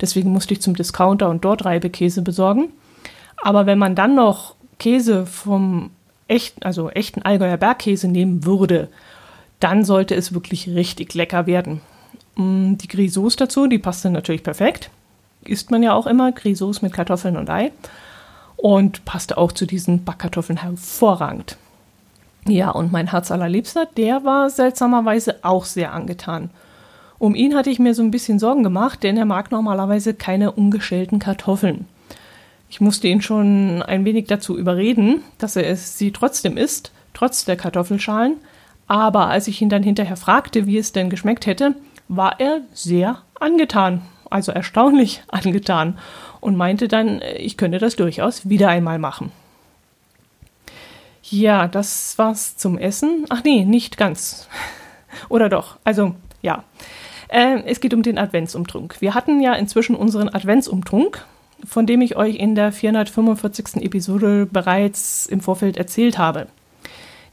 Deswegen 0.00 0.32
musste 0.32 0.54
ich 0.54 0.62
zum 0.62 0.74
Discounter 0.74 1.28
und 1.28 1.44
dort 1.44 1.66
Reibekäse 1.66 2.22
besorgen. 2.22 2.72
Aber 3.36 3.66
wenn 3.66 3.78
man 3.78 3.94
dann 3.94 4.14
noch 4.14 4.54
Käse 4.78 5.26
vom 5.26 5.90
echt, 6.32 6.64
also 6.64 6.88
echten 6.90 7.22
Allgäuer 7.22 7.58
Bergkäse 7.58 8.08
nehmen 8.08 8.44
würde, 8.44 8.88
dann 9.60 9.84
sollte 9.84 10.14
es 10.14 10.32
wirklich 10.32 10.68
richtig 10.68 11.14
lecker 11.14 11.46
werden. 11.46 11.80
Mm, 12.36 12.76
die 12.78 12.88
Grisauce 12.88 13.36
dazu, 13.36 13.66
die 13.66 13.78
passte 13.78 14.10
natürlich 14.10 14.42
perfekt. 14.42 14.90
Isst 15.44 15.70
man 15.70 15.82
ja 15.82 15.92
auch 15.92 16.06
immer, 16.06 16.32
Grisauce 16.32 16.82
mit 16.82 16.92
Kartoffeln 16.92 17.36
und 17.36 17.50
Ei. 17.50 17.70
Und 18.56 19.04
passte 19.04 19.36
auch 19.38 19.52
zu 19.52 19.66
diesen 19.66 20.04
Backkartoffeln 20.04 20.62
hervorragend. 20.62 21.56
Ja, 22.46 22.70
und 22.70 22.92
mein 22.92 23.10
Herz 23.10 23.30
allerliebster, 23.30 23.86
der 23.96 24.24
war 24.24 24.50
seltsamerweise 24.50 25.36
auch 25.42 25.64
sehr 25.64 25.92
angetan. 25.92 26.50
Um 27.18 27.34
ihn 27.34 27.54
hatte 27.54 27.70
ich 27.70 27.78
mir 27.78 27.94
so 27.94 28.02
ein 28.02 28.10
bisschen 28.10 28.38
Sorgen 28.38 28.62
gemacht, 28.62 29.02
denn 29.02 29.16
er 29.16 29.26
mag 29.26 29.50
normalerweise 29.50 30.14
keine 30.14 30.52
ungeschälten 30.52 31.18
Kartoffeln. 31.18 31.86
Ich 32.72 32.80
musste 32.80 33.06
ihn 33.06 33.20
schon 33.20 33.82
ein 33.82 34.06
wenig 34.06 34.28
dazu 34.28 34.56
überreden, 34.56 35.22
dass 35.36 35.56
er 35.56 35.68
es 35.68 35.98
sie 35.98 36.10
trotzdem 36.10 36.56
isst, 36.56 36.90
trotz 37.12 37.44
der 37.44 37.56
Kartoffelschalen. 37.56 38.38
Aber 38.86 39.28
als 39.28 39.46
ich 39.46 39.60
ihn 39.60 39.68
dann 39.68 39.82
hinterher 39.82 40.16
fragte, 40.16 40.66
wie 40.66 40.78
es 40.78 40.90
denn 40.90 41.10
geschmeckt 41.10 41.44
hätte, 41.44 41.74
war 42.08 42.40
er 42.40 42.62
sehr 42.72 43.20
angetan, 43.38 44.00
also 44.30 44.52
erstaunlich 44.52 45.22
angetan 45.28 45.98
und 46.40 46.56
meinte 46.56 46.88
dann, 46.88 47.20
ich 47.36 47.58
könnte 47.58 47.76
das 47.76 47.94
durchaus 47.96 48.48
wieder 48.48 48.70
einmal 48.70 48.98
machen. 48.98 49.32
Ja, 51.24 51.68
das 51.68 52.16
war's 52.16 52.56
zum 52.56 52.78
Essen. 52.78 53.26
Ach 53.28 53.44
nee, 53.44 53.66
nicht 53.66 53.98
ganz. 53.98 54.48
Oder 55.28 55.50
doch? 55.50 55.76
Also, 55.84 56.14
ja. 56.40 56.64
Äh, 57.28 57.64
es 57.66 57.80
geht 57.80 57.92
um 57.92 58.02
den 58.02 58.16
Adventsumtrunk. 58.16 58.96
Wir 59.00 59.14
hatten 59.14 59.42
ja 59.42 59.52
inzwischen 59.52 59.94
unseren 59.94 60.30
Adventsumtrunk 60.30 61.26
von 61.66 61.86
dem 61.86 62.00
ich 62.00 62.16
euch 62.16 62.36
in 62.36 62.54
der 62.54 62.72
445. 62.72 63.82
Episode 63.82 64.46
bereits 64.50 65.26
im 65.26 65.40
Vorfeld 65.40 65.76
erzählt 65.76 66.18
habe. 66.18 66.46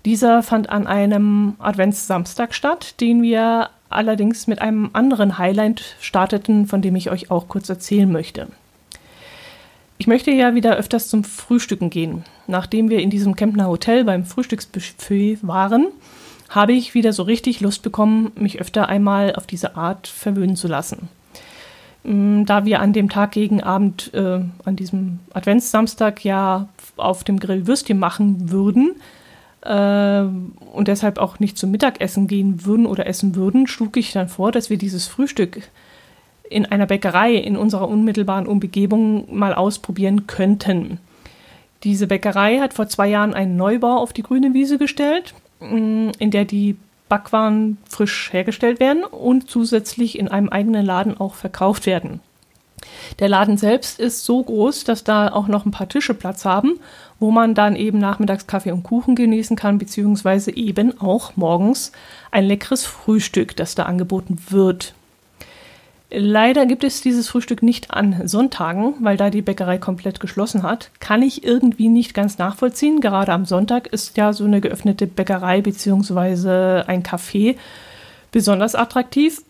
Dieser 0.06 0.44
fand 0.44 0.70
an 0.70 0.88
einem 0.88 1.56
Adventssamstag 1.60 2.54
statt, 2.54 3.00
den 3.02 3.22
wir 3.22 3.70
allerdings 3.90 4.48
mit 4.48 4.62
einem 4.62 4.92
anderen 4.94 5.38
Highlight 5.38 5.96
starteten, 6.00 6.68
von 6.68 6.82
dem 6.82 6.96
ich 6.96 7.10
euch 7.10 7.32
auch 7.32 7.48
kurz 7.48 7.70
erzählen 7.70 8.12
möchte. 8.12 8.48
Ich 9.98 10.08
möchte 10.08 10.32
ja 10.32 10.56
wieder 10.56 10.78
öfters 10.78 11.10
zum 11.10 11.26
Frühstücken 11.26 11.90
gehen. 11.90 12.24
Nachdem 12.48 12.90
wir 12.90 13.00
in 13.00 13.10
diesem 13.10 13.36
Kempner 13.36 13.68
Hotel 13.68 14.06
beim 14.06 14.26
Frühstücksbuffet 14.26 15.40
waren, 15.42 15.88
habe 16.48 16.72
ich 16.72 16.94
wieder 16.94 17.12
so 17.12 17.24
richtig 17.24 17.60
Lust 17.60 17.84
bekommen, 17.84 18.32
mich 18.36 18.62
öfter 18.62 18.88
einmal 18.88 19.36
auf 19.36 19.46
diese 19.46 19.76
Art 19.76 20.08
verwöhnen 20.08 20.56
zu 20.56 20.68
lassen. 20.68 21.10
Mm, 22.04 22.46
da 22.46 22.66
wir 22.66 22.80
an 22.80 22.94
dem 22.94 23.10
Tag 23.10 23.32
gegen 23.32 23.62
Abend, 23.62 24.14
äh, 24.14 24.42
an 24.66 24.76
diesem 24.76 25.20
Adventssamstag 25.34 26.24
ja 26.24 26.70
auf 26.98 27.24
dem 27.24 27.40
Grill 27.40 27.68
Würstchen 27.68 28.00
machen 28.00 28.52
würden 28.52 28.96
äh, 29.62 30.22
und 30.74 30.88
deshalb 30.88 31.18
auch 31.18 31.40
nicht 31.40 31.58
zum 31.58 31.72
Mittagessen 31.72 32.28
gehen 32.28 32.66
würden 32.66 32.86
oder 32.86 33.06
essen 33.06 33.36
würden, 33.36 33.68
schlug 33.68 33.98
ich 33.98 34.14
dann 34.14 34.30
vor, 34.30 34.52
dass 34.52 34.70
wir 34.70 34.78
dieses 34.78 35.08
Frühstück 35.08 35.62
in 36.50 36.66
einer 36.66 36.88
Bäckerei 36.88 37.36
in 37.36 37.58
unserer 37.58 37.88
unmittelbaren 37.88 38.48
Umgebung 38.48 39.36
mal 39.36 39.54
ausprobieren 39.54 40.26
könnten. 40.26 41.00
Diese 41.84 42.08
Bäckerei 42.08 42.60
hat 42.60 42.74
vor 42.74 42.88
zwei 42.88 43.08
Jahren 43.08 43.34
einen 43.34 43.56
Neubau 43.56 43.98
auf 43.98 44.14
die 44.14 44.24
grüne 44.24 44.54
Wiese 44.54 44.78
gestellt, 44.78 45.34
mm, 45.60 46.10
in 46.18 46.32
der 46.32 46.46
die 46.46 46.78
Backwaren 47.10 47.78
frisch 47.90 48.32
hergestellt 48.32 48.80
werden 48.80 49.04
und 49.04 49.50
zusätzlich 49.50 50.18
in 50.18 50.28
einem 50.28 50.50
eigenen 50.50 50.86
Laden 50.86 51.20
auch 51.20 51.34
verkauft 51.34 51.86
werden. 51.86 52.22
Der 53.20 53.28
Laden 53.28 53.58
selbst 53.58 54.00
ist 54.00 54.24
so 54.24 54.42
groß, 54.42 54.84
dass 54.84 55.04
da 55.04 55.32
auch 55.32 55.48
noch 55.48 55.66
ein 55.66 55.72
paar 55.72 55.90
Tische 55.90 56.14
Platz 56.14 56.46
haben, 56.46 56.80
wo 57.20 57.32
man 57.32 57.54
dann 57.54 57.76
eben 57.76 57.98
nachmittags 57.98 58.48
Kaffee 58.48 58.72
und 58.72 58.84
Kuchen 58.84 59.16
genießen 59.16 59.58
kann, 59.58 59.78
beziehungsweise 59.78 60.56
eben 60.56 61.00
auch 61.02 61.36
morgens 61.36 61.92
ein 62.32 62.46
leckeres 62.46 62.86
Frühstück, 62.86 63.56
das 63.56 63.76
da 63.76 63.84
angeboten 63.84 64.38
wird. 64.50 64.94
Leider 66.12 66.66
gibt 66.66 66.84
es 66.84 67.02
dieses 67.02 67.30
Frühstück 67.30 67.62
nicht 67.62 67.92
an 67.92 68.28
Sonntagen, 68.28 68.96
weil 69.00 69.16
da 69.16 69.30
die 69.30 69.44
Bäckerei 69.44 69.78
komplett 69.78 70.20
geschlossen 70.20 70.64
hat. 70.64 70.90
Kann 71.00 71.22
ich 71.22 71.44
irgendwie 71.44 71.88
nicht 71.88 72.16
ganz 72.16 72.40
nachvollziehen. 72.40 73.00
Gerade 73.00 73.32
am 73.32 73.46
Sonntag 73.46 73.88
ist 73.88 74.18
ja 74.18 74.34
so 74.34 74.46
eine 74.46 74.60
geöffnete 74.60 75.06
Bäckerei 75.06 75.62
bzw. 75.62 76.84
ein 76.88 77.04
Café 77.04 77.58
besonders 78.32 78.74
attraktiv. 78.74 79.44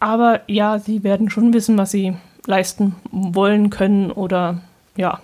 Aber 0.00 0.40
ja, 0.48 0.78
sie 0.78 1.02
werden 1.02 1.30
schon 1.30 1.54
wissen, 1.54 1.78
was 1.78 1.92
sie 1.92 2.14
leisten 2.46 2.94
wollen, 3.10 3.70
können 3.70 4.10
oder 4.10 4.60
ja. 4.96 5.20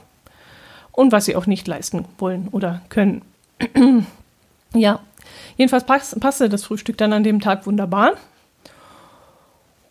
Und 0.93 1.13
was 1.13 1.27
sie 1.27 1.37
auch 1.37 1.47
nicht 1.47 1.69
leisten 1.69 2.07
wollen 2.17 2.49
oder 2.51 2.81
können. 2.89 3.21
ja, 4.73 5.01
jedenfalls 5.59 5.85
passte 5.85 6.49
das 6.49 6.65
Frühstück 6.65 6.97
dann 6.97 7.13
an 7.13 7.25
dem 7.25 7.41
Tag 7.41 7.67
wunderbar. 7.67 8.13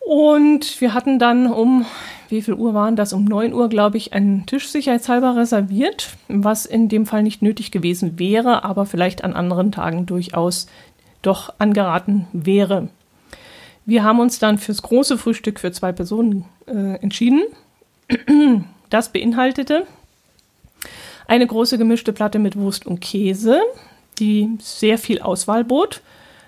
Und 0.08 0.80
wir 0.80 0.94
hatten 0.94 1.18
dann 1.18 1.52
um, 1.52 1.84
wie 2.30 2.40
viel 2.40 2.54
Uhr 2.54 2.72
waren 2.72 2.96
das? 2.96 3.12
Um 3.12 3.26
9 3.26 3.52
Uhr, 3.52 3.68
glaube 3.68 3.98
ich, 3.98 4.14
einen 4.14 4.46
Tisch 4.46 4.68
sicherheitshalber 4.68 5.36
reserviert, 5.36 6.16
was 6.28 6.64
in 6.64 6.88
dem 6.88 7.04
Fall 7.04 7.22
nicht 7.22 7.42
nötig 7.42 7.72
gewesen 7.72 8.18
wäre, 8.18 8.64
aber 8.64 8.86
vielleicht 8.86 9.22
an 9.22 9.34
anderen 9.34 9.70
Tagen 9.70 10.06
durchaus 10.06 10.66
doch 11.20 11.52
angeraten 11.58 12.26
wäre. 12.32 12.88
Wir 13.84 14.02
haben 14.02 14.18
uns 14.18 14.38
dann 14.38 14.56
fürs 14.56 14.80
große 14.80 15.18
Frühstück 15.18 15.60
für 15.60 15.72
zwei 15.72 15.92
Personen 15.92 16.46
äh, 16.66 16.94
entschieden. 17.02 17.42
Das 18.88 19.12
beinhaltete 19.12 19.86
eine 21.26 21.46
große 21.46 21.76
gemischte 21.76 22.14
Platte 22.14 22.38
mit 22.38 22.56
Wurst 22.56 22.86
und 22.86 23.02
Käse, 23.02 23.60
die 24.18 24.56
sehr 24.58 24.96
viel 24.96 25.20
Auswahl 25.20 25.64
bot. 25.64 26.00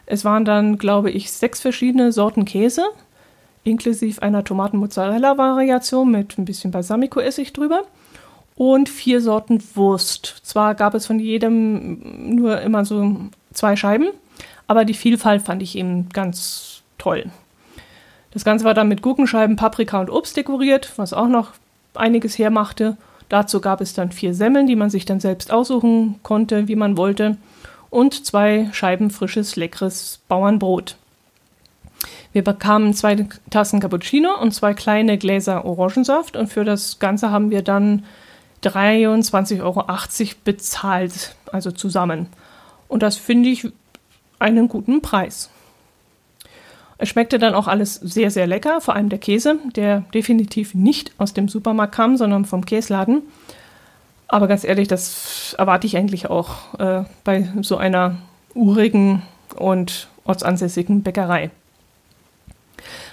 Es 0.07 0.25
waren 0.25 0.47
dann, 0.47 0.79
glaube 0.79 1.11
ich, 1.11 1.31
sechs 1.31 1.61
verschiedene 1.61 2.13
Sorten 2.13 2.47
Käse, 2.47 2.87
inklusive 3.65 4.23
einer 4.23 4.45
Tomaten-Mozzarella-Variation 4.45 6.11
mit 6.11 6.39
ein 6.39 6.45
bisschen 6.45 6.71
Balsamico-Essig 6.71 7.53
drüber 7.53 7.85
und 8.57 8.89
vier 8.89 9.21
Sorten 9.21 9.63
Wurst. 9.75 10.41
Zwar 10.43 10.75
gab 10.75 10.95
es 10.95 11.07
von 11.07 11.19
jedem 11.19 12.35
nur 12.37 12.61
immer 12.61 12.85
so 12.85 13.17
zwei 13.53 13.77
Scheiben, 13.77 14.09
aber 14.67 14.85
die 14.85 14.95
Vielfalt 14.95 15.43
fand 15.43 15.63
ich 15.63 15.77
eben 15.77 16.09
ganz 16.11 16.83
toll. 16.99 17.31
Das 18.33 18.45
Ganze 18.45 18.65
war 18.65 18.75
dann 18.75 18.89
mit 18.89 19.03
Gurkenscheiben, 19.03 19.57
Paprika 19.57 20.01
und 20.01 20.11
Obst 20.11 20.37
dekoriert, 20.37 20.93
was 20.97 21.13
auch 21.13 21.29
noch 21.29 21.53
einiges 21.95 22.39
hermachte. 22.39 22.97
Dazu 23.29 23.61
gab 23.61 23.81
es 23.81 23.95
dann 23.95 24.13
vier 24.13 24.35
Semmeln, 24.35 24.67
die 24.67 24.77
man 24.77 24.91
sich 24.91 25.05
dann 25.05 25.21
selbst 25.21 25.53
aussuchen 25.53 26.21
konnte, 26.23 26.69
wie 26.69 26.77
man 26.77 26.97
wollte, 26.97 27.37
und 27.91 28.25
zwei 28.25 28.69
Scheiben 28.73 29.11
frisches, 29.11 29.57
leckeres 29.57 30.21
Bauernbrot. 30.29 30.97
Wir 32.33 32.45
bekamen 32.45 32.95
zwei 32.95 33.27
Tassen 33.51 33.81
Cappuccino 33.81 34.41
und 34.41 34.53
zwei 34.53 34.75
kleine 34.75 35.19
Gläser 35.19 35.65
Orangensaft 35.65 36.37
und 36.37 36.47
für 36.47 36.65
das 36.65 36.99
Ganze 36.99 37.31
haben 37.31 37.51
wir 37.51 37.63
dann 37.63 38.05
23,80 38.63 39.63
Euro 39.63 39.85
bezahlt, 40.45 41.35
also 41.51 41.71
zusammen. 41.71 42.27
Und 42.89 43.03
das 43.03 43.17
finde 43.17 43.49
ich 43.49 43.69
einen 44.39 44.69
guten 44.69 45.03
Preis. 45.03 45.51
Es 46.99 47.09
schmeckte 47.09 47.39
dann 47.39 47.55
auch 47.55 47.67
alles 47.67 47.95
sehr, 47.95 48.31
sehr 48.31 48.47
lecker, 48.47 48.81
vor 48.81 48.95
allem 48.95 49.09
der 49.09 49.19
Käse, 49.19 49.59
der 49.75 50.01
definitiv 50.13 50.75
nicht 50.75 51.13
aus 51.19 51.33
dem 51.33 51.49
Supermarkt 51.49 51.95
kam, 51.95 52.17
sondern 52.17 52.45
vom 52.45 52.67
Käsladen. 52.67 53.23
Aber 54.29 54.49
ganz 54.49 54.65
ehrlich, 54.65 54.87
das 54.87 55.55
erwarte 55.59 55.87
ich 55.87 55.97
eigentlich 55.97 56.29
auch 56.29 56.79
äh, 56.79 57.05
bei 57.25 57.49
so 57.63 57.79
einer 57.79 58.19
urigen 58.55 59.23
und 59.57 60.09
ortsansässigen 60.25 61.03
Bäckerei. 61.03 61.51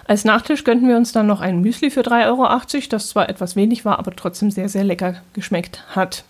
Als 0.08 0.24
Nachtisch 0.24 0.64
gönnten 0.64 0.88
wir 0.88 0.96
uns 0.96 1.12
dann 1.12 1.28
noch 1.28 1.42
ein 1.42 1.60
Müsli 1.60 1.92
für 1.92 2.02
3,80 2.02 2.28
Euro, 2.28 2.88
das 2.90 3.10
zwar 3.10 3.28
etwas 3.28 3.58
wenig 3.58 3.84
war, 3.84 4.00
aber 4.00 4.16
trotzdem 4.16 4.52
sehr, 4.52 4.70
sehr 4.70 4.86
lecker 4.86 5.16
geschmeckt 5.34 5.84
hat. 5.90 6.24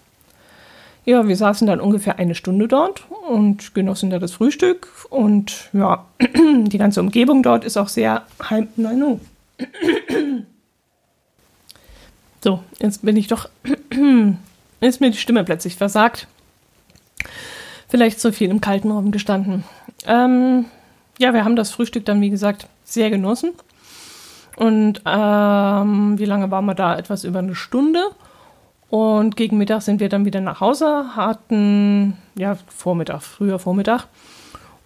Ja, 1.06 1.28
wir 1.28 1.38
saßen 1.38 1.68
dann 1.68 1.80
ungefähr 1.80 2.20
eine 2.20 2.36
Stunde 2.36 2.68
dort 2.68 3.06
und 3.30 3.76
genossen 3.76 4.10
da 4.10 4.20
das 4.20 4.34
Frühstück. 4.34 4.90
Und 5.10 5.70
ja, 5.74 6.06
die 6.20 6.78
ganze 6.78 7.00
Umgebung 7.00 7.44
dort 7.44 7.64
ist 7.64 7.78
auch 7.78 7.88
sehr 7.88 8.24
heim. 8.50 8.68
Nein, 8.76 9.00
no. 9.00 9.20
So, 12.44 12.62
jetzt 12.80 13.04
bin 13.04 13.18
ich 13.18 13.28
doch. 13.28 13.50
ist 14.80 15.02
mir 15.02 15.10
die 15.12 15.18
Stimme 15.18 15.44
plötzlich 15.44 15.76
versagt. 15.76 16.28
Vielleicht 17.90 18.20
zu 18.20 18.32
viel 18.32 18.50
im 18.50 18.62
kalten 18.62 18.92
Raum 18.92 19.12
gestanden. 19.12 19.64
Ähm, 20.06 20.66
ja, 21.18 21.34
wir 21.34 21.44
haben 21.44 21.56
das 21.56 21.72
Frühstück 21.72 22.06
dann, 22.06 22.22
wie 22.22 22.30
gesagt, 22.30 22.68
sehr 22.86 23.10
genossen. 23.10 23.54
Und 24.58 25.02
ähm, 25.06 26.18
wie 26.18 26.26
lange 26.26 26.50
waren 26.50 26.66
wir 26.66 26.74
da? 26.74 26.98
Etwas 26.98 27.24
über 27.24 27.40
eine 27.40 27.54
Stunde. 27.54 28.02
Und 28.90 29.36
gegen 29.36 29.58
Mittag 29.58 29.82
sind 29.84 30.00
wir 30.00 30.10
dann 30.10 30.26
wieder 30.26 30.42
nach 30.42 30.62
Hause, 30.62 31.16
hatten, 31.16 32.18
ja, 32.36 32.58
Vormittag, 32.68 33.22
früher 33.22 33.60
Vormittag, 33.60 34.08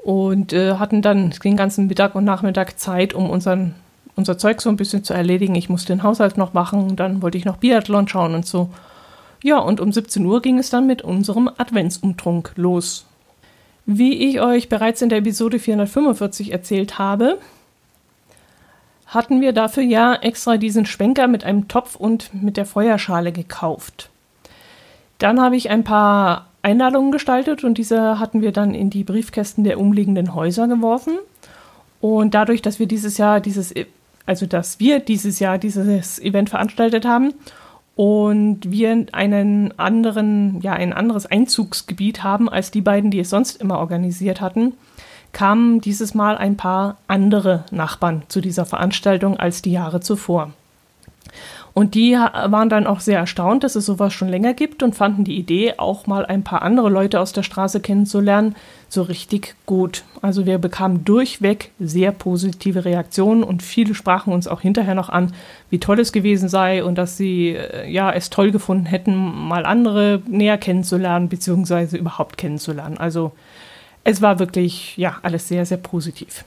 und 0.03 0.53
äh, 0.53 0.73
hatten 0.73 1.01
dann 1.01 1.29
den 1.43 1.55
ganzen 1.55 1.87
Mittag 1.87 2.15
und 2.15 2.25
Nachmittag 2.25 2.79
Zeit, 2.79 3.13
um 3.13 3.29
unseren, 3.29 3.75
unser 4.15 4.37
Zeug 4.37 4.59
so 4.59 4.69
ein 4.69 4.75
bisschen 4.75 5.03
zu 5.03 5.13
erledigen. 5.13 5.55
Ich 5.55 5.69
musste 5.69 5.93
den 5.93 6.03
Haushalt 6.03 6.37
noch 6.37 6.53
machen, 6.53 6.95
dann 6.95 7.21
wollte 7.21 7.37
ich 7.37 7.45
noch 7.45 7.57
Biathlon 7.57 8.07
schauen 8.07 8.33
und 8.33 8.45
so. 8.45 8.69
Ja, 9.43 9.59
und 9.59 9.79
um 9.79 9.91
17 9.91 10.25
Uhr 10.25 10.41
ging 10.41 10.57
es 10.57 10.69
dann 10.69 10.85
mit 10.85 11.03
unserem 11.03 11.49
Adventsumtrunk 11.57 12.53
los. 12.55 13.05
Wie 13.85 14.29
ich 14.29 14.41
euch 14.41 14.67
bereits 14.67 15.01
in 15.01 15.09
der 15.09 15.19
Episode 15.19 15.59
445 15.59 16.51
erzählt 16.51 16.99
habe, 16.99 17.37
hatten 19.11 19.41
wir 19.41 19.51
dafür 19.51 19.83
ja 19.83 20.15
extra 20.15 20.55
diesen 20.55 20.85
Schwenker 20.85 21.27
mit 21.27 21.43
einem 21.43 21.67
Topf 21.67 21.97
und 21.97 22.33
mit 22.33 22.55
der 22.55 22.65
Feuerschale 22.65 23.33
gekauft. 23.33 24.09
Dann 25.17 25.41
habe 25.41 25.57
ich 25.57 25.69
ein 25.69 25.83
paar 25.83 26.47
Einladungen 26.61 27.11
gestaltet 27.11 27.65
und 27.65 27.77
diese 27.77 28.19
hatten 28.19 28.41
wir 28.41 28.53
dann 28.53 28.73
in 28.73 28.89
die 28.89 29.03
Briefkästen 29.03 29.65
der 29.65 29.79
umliegenden 29.79 30.33
Häuser 30.33 30.67
geworfen. 30.69 31.17
Und 31.99 32.33
dadurch, 32.33 32.61
dass 32.61 32.79
wir 32.79 32.87
dieses 32.87 33.17
Jahr 33.17 33.41
dieses, 33.41 33.73
also 34.25 34.45
dass 34.45 34.79
wir 34.79 35.01
dieses 35.01 35.39
Jahr 35.39 35.57
dieses 35.57 36.17
Event 36.17 36.49
veranstaltet 36.49 37.05
haben 37.05 37.33
und 37.97 38.71
wir 38.71 39.07
einen 39.11 39.77
anderen, 39.77 40.61
ja, 40.61 40.71
ein 40.71 40.93
anderes 40.93 41.25
Einzugsgebiet 41.25 42.23
haben 42.23 42.47
als 42.47 42.71
die 42.71 42.81
beiden, 42.81 43.11
die 43.11 43.19
es 43.19 43.29
sonst 43.29 43.61
immer 43.61 43.77
organisiert 43.79 44.39
hatten, 44.39 44.73
kamen 45.31 45.81
dieses 45.81 46.13
Mal 46.13 46.37
ein 46.37 46.57
paar 46.57 46.97
andere 47.07 47.65
Nachbarn 47.71 48.23
zu 48.27 48.41
dieser 48.41 48.65
Veranstaltung 48.65 49.37
als 49.37 49.61
die 49.61 49.71
Jahre 49.71 50.01
zuvor. 50.01 50.51
Und 51.73 51.95
die 51.95 52.13
waren 52.13 52.67
dann 52.67 52.85
auch 52.85 52.99
sehr 52.99 53.19
erstaunt, 53.19 53.63
dass 53.63 53.75
es 53.75 53.85
sowas 53.85 54.13
schon 54.13 54.27
länger 54.27 54.53
gibt 54.53 54.83
und 54.83 54.93
fanden 54.93 55.23
die 55.23 55.37
Idee, 55.37 55.75
auch 55.77 56.05
mal 56.05 56.25
ein 56.25 56.43
paar 56.43 56.63
andere 56.63 56.89
Leute 56.89 57.19
aus 57.19 57.31
der 57.31 57.43
Straße 57.43 57.79
kennenzulernen, 57.79 58.55
so 58.89 59.03
richtig 59.03 59.55
gut. 59.65 60.03
Also 60.21 60.45
wir 60.45 60.57
bekamen 60.57 61.05
durchweg 61.05 61.71
sehr 61.79 62.11
positive 62.11 62.83
Reaktionen 62.83 63.43
und 63.43 63.63
viele 63.63 63.95
sprachen 63.95 64.33
uns 64.33 64.49
auch 64.49 64.59
hinterher 64.59 64.95
noch 64.95 65.07
an, 65.07 65.33
wie 65.69 65.79
toll 65.79 66.01
es 66.01 66.11
gewesen 66.11 66.49
sei 66.49 66.83
und 66.83 66.97
dass 66.97 67.15
sie 67.15 67.55
äh, 67.55 67.89
ja 67.89 68.11
es 68.11 68.29
toll 68.29 68.51
gefunden 68.51 68.85
hätten, 68.85 69.15
mal 69.15 69.65
andere 69.65 70.21
näher 70.27 70.57
kennenzulernen, 70.57 71.29
beziehungsweise 71.29 71.95
überhaupt 71.95 72.37
kennenzulernen. 72.37 72.97
Also 72.97 73.31
es 74.03 74.21
war 74.21 74.39
wirklich, 74.39 74.97
ja, 74.97 75.17
alles 75.21 75.47
sehr, 75.47 75.65
sehr 75.65 75.77
positiv. 75.77 76.45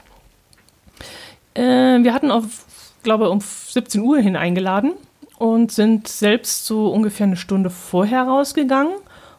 Äh, 1.53 1.61
wir 2.03 2.13
hatten 2.13 2.31
auf, 2.31 2.65
glaube 3.03 3.29
um 3.29 3.39
17 3.41 4.01
Uhr 4.01 4.19
hin 4.19 4.35
eingeladen 4.35 4.93
und 5.37 5.71
sind 5.71 6.07
selbst 6.07 6.65
so 6.65 6.87
ungefähr 6.89 7.27
eine 7.27 7.37
Stunde 7.37 7.69
vorher 7.69 8.23
rausgegangen, 8.23 8.93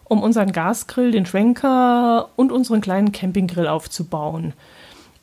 um 0.05 0.23
unseren 0.23 0.53
Gasgrill, 0.53 1.11
den 1.11 1.27
Schwenker 1.27 2.29
und 2.37 2.53
unseren 2.53 2.81
kleinen 2.81 3.13
Campinggrill 3.13 3.67
aufzubauen. 3.67 4.53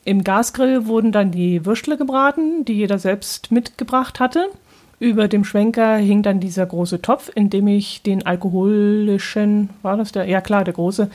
Im 0.06 0.24
Gasgrill 0.24 0.86
wurden 0.86 1.12
dann 1.12 1.32
die 1.32 1.66
Würstle 1.66 1.98
gebraten, 1.98 2.66
die 2.66 2.74
jeder 2.74 3.00
selbst 3.00 3.52
mitgebracht 3.52 4.20
hatte. 4.20 4.50
Über 5.00 5.28
dem 5.28 5.46
Schwenker 5.46 5.96
hing 5.96 6.24
dann 6.24 6.40
dieser 6.40 6.66
große 6.66 7.02
Topf, 7.02 7.32
in 7.34 7.50
dem 7.50 7.68
ich 7.68 8.04
den 8.04 8.26
alkoholischen, 8.26 9.70
war 9.82 9.98
das 9.98 10.12
der? 10.12 10.28
Ja 10.28 10.42
klar, 10.42 10.64
der 10.64 10.74
große, 10.74 11.10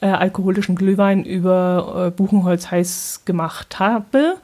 äh, 0.00 0.06
alkoholischen 0.06 0.76
Glühwein 0.76 1.24
über 1.24 2.06
äh, 2.06 2.10
Buchenholz 2.10 2.70
heiß 2.70 3.22
gemacht 3.24 3.78
habe. 3.78 4.36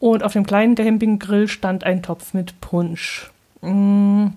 Und 0.00 0.24
auf 0.24 0.32
dem 0.32 0.44
kleinen 0.44 0.74
Campinggrill 0.74 1.46
stand 1.48 1.84
ein 1.84 2.02
Topf 2.02 2.34
mit 2.34 2.60
Punsch. 2.60 3.30
Mm. 3.60 4.28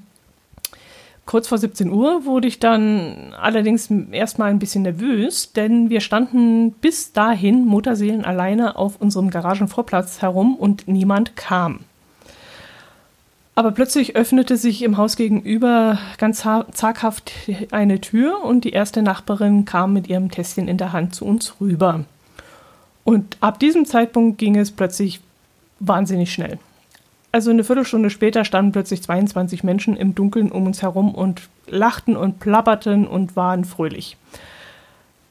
Kurz 1.25 1.47
vor 1.47 1.58
17 1.58 1.91
Uhr 1.91 2.25
wurde 2.25 2.47
ich 2.47 2.60
dann 2.60 3.34
allerdings 3.41 3.89
erstmal 4.12 4.51
ein 4.51 4.60
bisschen 4.60 4.84
nervös, 4.84 5.53
denn 5.53 5.89
wir 5.89 6.01
standen 6.01 6.71
bis 6.73 7.13
dahin 7.13 7.65
Mutterseelen 7.65 8.23
alleine 8.23 8.75
auf 8.75 9.01
unserem 9.01 9.31
Garagenvorplatz 9.31 10.21
herum 10.21 10.55
und 10.55 10.88
niemand 10.88 11.36
kam. 11.36 11.79
Aber 13.57 13.71
plötzlich 13.71 14.17
öffnete 14.17 14.57
sich 14.57 14.83
im 14.83 14.97
Haus 14.97 15.15
gegenüber 15.15 15.97
ganz 16.17 16.45
zaghaft 16.71 17.31
eine 17.71 18.01
Tür 18.01 18.43
und 18.43 18.65
die 18.65 18.71
erste 18.71 19.01
Nachbarin 19.01 19.63
kam 19.63 19.93
mit 19.93 20.07
ihrem 20.07 20.29
Tässchen 20.29 20.67
in 20.67 20.77
der 20.77 20.91
Hand 20.91 21.15
zu 21.15 21.25
uns 21.25 21.55
rüber. 21.61 22.03
Und 23.05 23.37
ab 23.39 23.59
diesem 23.59 23.85
Zeitpunkt 23.85 24.37
ging 24.39 24.57
es 24.57 24.71
plötzlich 24.71 25.21
wahnsinnig 25.79 26.33
schnell. 26.33 26.59
Also 27.31 27.49
eine 27.49 27.63
Viertelstunde 27.63 28.09
später 28.09 28.43
standen 28.43 28.73
plötzlich 28.73 29.03
22 29.03 29.63
Menschen 29.63 29.95
im 29.95 30.15
Dunkeln 30.15 30.51
um 30.51 30.65
uns 30.65 30.81
herum 30.81 31.15
und 31.15 31.43
lachten 31.67 32.17
und 32.17 32.39
plapperten 32.39 33.07
und 33.07 33.37
waren 33.37 33.63
fröhlich. 33.63 34.17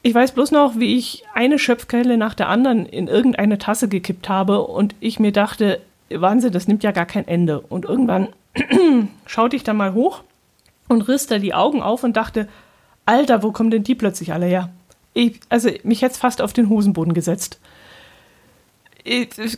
Ich 0.01 0.13
weiß 0.13 0.33
bloß 0.33 0.51
noch, 0.51 0.79
wie 0.79 0.97
ich 0.97 1.23
eine 1.33 1.59
Schöpfkelle 1.59 2.17
nach 2.17 2.35
der 2.35 2.49
anderen 2.49 2.85
in 2.85 3.07
irgendeine 3.07 3.57
Tasse 3.57 3.87
gekippt 3.87 4.29
habe 4.29 4.61
und 4.61 4.95
ich 4.99 5.19
mir 5.19 5.31
dachte, 5.31 5.81
Wahnsinn, 6.09 6.51
das 6.51 6.67
nimmt 6.67 6.83
ja 6.83 6.91
gar 6.91 7.05
kein 7.05 7.27
Ende. 7.27 7.59
Und 7.59 7.85
irgendwann 7.85 8.29
schaute 9.25 9.55
ich 9.55 9.63
dann 9.63 9.77
mal 9.77 9.93
hoch 9.93 10.23
und 10.87 11.07
riss 11.07 11.27
da 11.27 11.39
die 11.39 11.53
Augen 11.53 11.81
auf 11.81 12.03
und 12.03 12.15
dachte, 12.15 12.47
Alter, 13.05 13.43
wo 13.43 13.51
kommen 13.51 13.71
denn 13.71 13.83
die 13.83 13.95
plötzlich 13.95 14.33
alle 14.33 14.45
her? 14.45 14.69
Ich, 15.13 15.39
also 15.49 15.69
mich 15.83 16.01
jetzt 16.01 16.17
fast 16.17 16.41
auf 16.41 16.53
den 16.53 16.69
Hosenboden 16.69 17.13
gesetzt. 17.13 17.59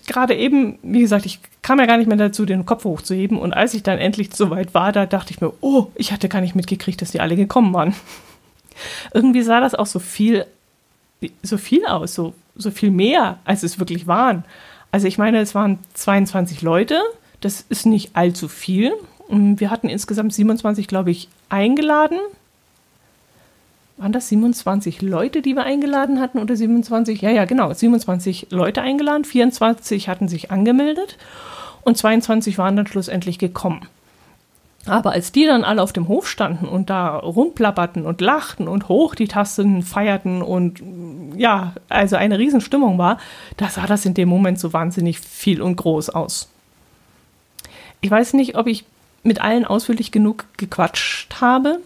Gerade 0.06 0.36
eben, 0.36 0.78
wie 0.84 1.00
gesagt, 1.00 1.26
ich 1.26 1.40
kam 1.62 1.80
ja 1.80 1.86
gar 1.86 1.98
nicht 1.98 2.08
mehr 2.08 2.18
dazu, 2.18 2.46
den 2.46 2.66
Kopf 2.66 2.84
hochzuheben. 2.84 3.38
Und 3.38 3.54
als 3.54 3.74
ich 3.74 3.82
dann 3.82 3.98
endlich 3.98 4.34
soweit 4.34 4.74
war, 4.74 4.92
da 4.92 5.06
dachte 5.06 5.32
ich 5.32 5.42
mir, 5.42 5.54
oh, 5.62 5.88
ich 5.96 6.12
hatte 6.12 6.28
gar 6.28 6.42
nicht 6.42 6.56
mitgekriegt, 6.56 7.02
dass 7.02 7.12
die 7.12 7.22
alle 7.22 7.38
gekommen 7.38 7.74
waren. 7.74 7.96
Irgendwie 9.14 9.42
sah 9.42 9.62
das 9.62 9.74
auch 9.74 9.86
so 9.86 10.00
viel, 10.00 10.46
so 11.44 11.58
viel 11.58 11.86
aus, 11.86 12.14
so, 12.14 12.34
so 12.56 12.72
viel 12.72 12.92
mehr, 12.92 13.40
als 13.46 13.64
es 13.64 13.80
wirklich 13.80 14.06
waren. 14.06 14.44
Also 14.92 15.08
ich 15.08 15.18
meine, 15.18 15.40
es 15.40 15.54
waren 15.54 15.80
22 15.94 16.62
Leute, 16.62 17.02
das 17.42 17.66
ist 17.70 17.86
nicht 17.86 18.16
allzu 18.16 18.48
viel. 18.48 18.94
Wir 19.30 19.70
hatten 19.70 19.90
insgesamt 19.90 20.34
27, 20.34 20.88
glaube 20.88 21.12
ich, 21.12 21.30
eingeladen. 21.50 22.18
Waren 23.98 24.12
das 24.12 24.30
27 24.30 25.02
Leute, 25.02 25.42
die 25.42 25.56
wir 25.56 25.64
eingeladen 25.64 26.20
hatten 26.20 26.40
oder 26.40 26.56
27? 26.56 27.22
Ja, 27.22 27.32
ja, 27.32 27.46
genau, 27.46 27.74
27 27.74 28.48
Leute 28.52 28.82
eingeladen, 28.82 29.26
24 29.26 30.08
hatten 30.08 30.28
sich 30.28 30.52
angemeldet 30.52 31.18
und 31.82 31.98
22 31.98 32.58
waren 32.58 32.76
dann 32.76 32.88
schlussendlich 32.88 33.40
gekommen. 33.40 33.88
Aber 34.88 35.12
als 35.12 35.32
die 35.32 35.46
dann 35.46 35.64
alle 35.64 35.82
auf 35.82 35.92
dem 35.92 36.08
Hof 36.08 36.28
standen 36.28 36.68
und 36.68 36.90
da 36.90 37.18
rumplapperten 37.18 38.06
und 38.06 38.22
lachten 38.22 38.68
und 38.68 38.88
hoch 38.88 39.16
die 39.16 39.28
Tasten 39.28 39.84
feierten 39.84 40.42
und 40.42 40.82
ja, 41.36 41.74
also 41.90 42.16
eine 42.16 42.40
Riesenstimmung 42.40 42.98
war, 42.98 43.18
da 43.58 43.70
sah 43.70 43.86
das 43.86 44.06
in 44.06 44.14
dem 44.14 44.30
Moment 44.30 44.60
so 44.60 44.74
wahnsinnig 44.74 45.20
viel 45.20 45.62
und 45.62 45.76
groß 45.76 46.10
aus. 46.12 46.50
Ich 48.02 48.10
weiß 48.10 48.34
nicht, 48.34 48.56
ob 48.56 48.68
ich 48.68 48.86
mit 49.24 49.42
allen 49.42 49.66
ausführlich 49.66 50.12
genug 50.12 50.46
gequatscht 50.58 51.42
habe, 51.42 51.80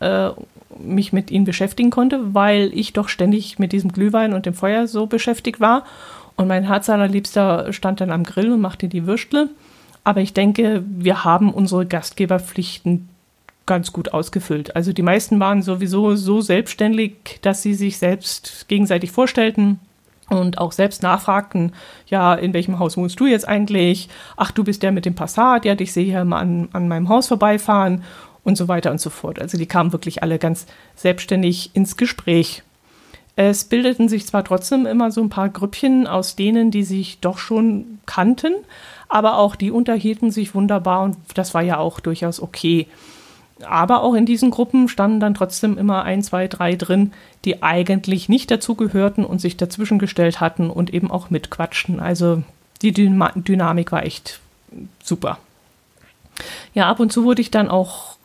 äh, 0.00 0.30
mich 0.78 1.12
mit 1.12 1.30
ihnen 1.30 1.44
beschäftigen 1.44 1.90
konnte, 1.90 2.34
weil 2.34 2.70
ich 2.74 2.92
doch 2.92 3.08
ständig 3.08 3.58
mit 3.58 3.72
diesem 3.72 3.92
Glühwein 3.92 4.32
und 4.32 4.46
dem 4.46 4.54
Feuer 4.54 4.86
so 4.86 5.06
beschäftigt 5.06 5.60
war. 5.60 5.84
Und 6.36 6.46
mein 6.46 6.64
Herz 6.64 6.88
allerliebster 6.88 7.72
stand 7.72 8.00
dann 8.00 8.12
am 8.12 8.22
Grill 8.22 8.52
und 8.52 8.60
machte 8.60 8.88
die 8.88 9.06
Würstle. 9.06 9.50
Aber 10.04 10.20
ich 10.20 10.32
denke, 10.32 10.82
wir 10.86 11.24
haben 11.24 11.52
unsere 11.52 11.86
Gastgeberpflichten 11.86 13.08
ganz 13.66 13.92
gut 13.92 14.14
ausgefüllt. 14.14 14.74
Also 14.74 14.92
die 14.92 15.02
meisten 15.02 15.38
waren 15.38 15.62
sowieso 15.62 16.16
so 16.16 16.40
selbstständig, 16.40 17.38
dass 17.42 17.62
sie 17.62 17.74
sich 17.74 17.98
selbst 17.98 18.66
gegenseitig 18.68 19.12
vorstellten 19.12 19.78
und 20.28 20.58
auch 20.58 20.72
selbst 20.72 21.02
nachfragten, 21.02 21.72
ja, 22.06 22.34
in 22.34 22.54
welchem 22.54 22.78
Haus 22.78 22.96
wohnst 22.96 23.20
du 23.20 23.26
jetzt 23.26 23.46
eigentlich? 23.46 24.08
Ach, 24.36 24.50
du 24.50 24.64
bist 24.64 24.82
der 24.82 24.92
mit 24.92 25.04
dem 25.04 25.14
Passat, 25.14 25.64
ja, 25.64 25.74
ich 25.78 25.92
sehe 25.92 26.04
hier 26.04 26.24
mal 26.24 26.40
an, 26.40 26.68
an 26.72 26.88
meinem 26.88 27.08
Haus 27.08 27.28
vorbeifahren 27.28 28.02
und 28.42 28.56
so 28.56 28.68
weiter 28.68 28.90
und 28.90 29.00
so 29.00 29.10
fort. 29.10 29.40
Also 29.40 29.58
die 29.58 29.66
kamen 29.66 29.92
wirklich 29.92 30.22
alle 30.22 30.38
ganz 30.38 30.66
selbstständig 30.96 31.70
ins 31.74 31.96
Gespräch. 31.96 32.62
Es 33.40 33.62
bildeten 33.62 34.08
sich 34.08 34.26
zwar 34.26 34.42
trotzdem 34.42 34.84
immer 34.84 35.12
so 35.12 35.20
ein 35.20 35.28
paar 35.28 35.48
Grüppchen 35.48 36.08
aus 36.08 36.34
denen, 36.34 36.72
die 36.72 36.82
sich 36.82 37.20
doch 37.20 37.38
schon 37.38 38.00
kannten, 38.04 38.52
aber 39.08 39.38
auch 39.38 39.54
die 39.54 39.70
unterhielten 39.70 40.32
sich 40.32 40.56
wunderbar 40.56 41.02
und 41.04 41.16
das 41.34 41.54
war 41.54 41.62
ja 41.62 41.78
auch 41.78 42.00
durchaus 42.00 42.42
okay. 42.42 42.88
Aber 43.64 44.02
auch 44.02 44.14
in 44.14 44.26
diesen 44.26 44.50
Gruppen 44.50 44.88
standen 44.88 45.20
dann 45.20 45.34
trotzdem 45.34 45.78
immer 45.78 46.02
ein, 46.02 46.24
zwei, 46.24 46.48
drei 46.48 46.74
drin, 46.74 47.12
die 47.44 47.62
eigentlich 47.62 48.28
nicht 48.28 48.50
dazugehörten 48.50 49.24
und 49.24 49.40
sich 49.40 49.56
dazwischen 49.56 50.00
gestellt 50.00 50.40
hatten 50.40 50.68
und 50.68 50.92
eben 50.92 51.08
auch 51.08 51.30
mitquatschten. 51.30 52.00
Also 52.00 52.42
die 52.82 52.90
Dynamik 52.92 53.92
war 53.92 54.04
echt 54.04 54.40
super. 55.00 55.38
Ja, 56.74 56.90
ab 56.90 56.98
und 56.98 57.12
zu 57.12 57.22
wurde 57.22 57.40
ich 57.40 57.52
dann 57.52 57.68
auch 57.68 58.16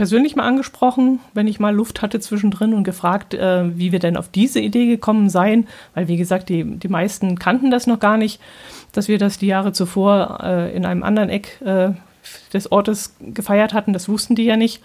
persönlich 0.00 0.34
mal 0.34 0.48
angesprochen, 0.48 1.20
wenn 1.34 1.46
ich 1.46 1.60
mal 1.60 1.74
Luft 1.74 2.00
hatte 2.00 2.20
zwischendrin 2.20 2.72
und 2.72 2.84
gefragt, 2.84 3.34
äh, 3.34 3.76
wie 3.76 3.92
wir 3.92 3.98
denn 3.98 4.16
auf 4.16 4.30
diese 4.30 4.58
Idee 4.58 4.86
gekommen 4.86 5.28
seien, 5.28 5.68
weil 5.92 6.08
wie 6.08 6.16
gesagt, 6.16 6.48
die, 6.48 6.64
die 6.64 6.88
meisten 6.88 7.38
kannten 7.38 7.70
das 7.70 7.86
noch 7.86 8.00
gar 8.00 8.16
nicht, 8.16 8.40
dass 8.92 9.08
wir 9.08 9.18
das 9.18 9.36
die 9.36 9.48
Jahre 9.48 9.74
zuvor 9.74 10.38
äh, 10.42 10.74
in 10.74 10.86
einem 10.86 11.02
anderen 11.02 11.28
Eck 11.28 11.60
äh, 11.60 11.90
des 12.54 12.72
Ortes 12.72 13.14
gefeiert 13.20 13.74
hatten, 13.74 13.92
das 13.92 14.08
wussten 14.08 14.34
die 14.34 14.44
ja 14.44 14.56
nicht. 14.56 14.82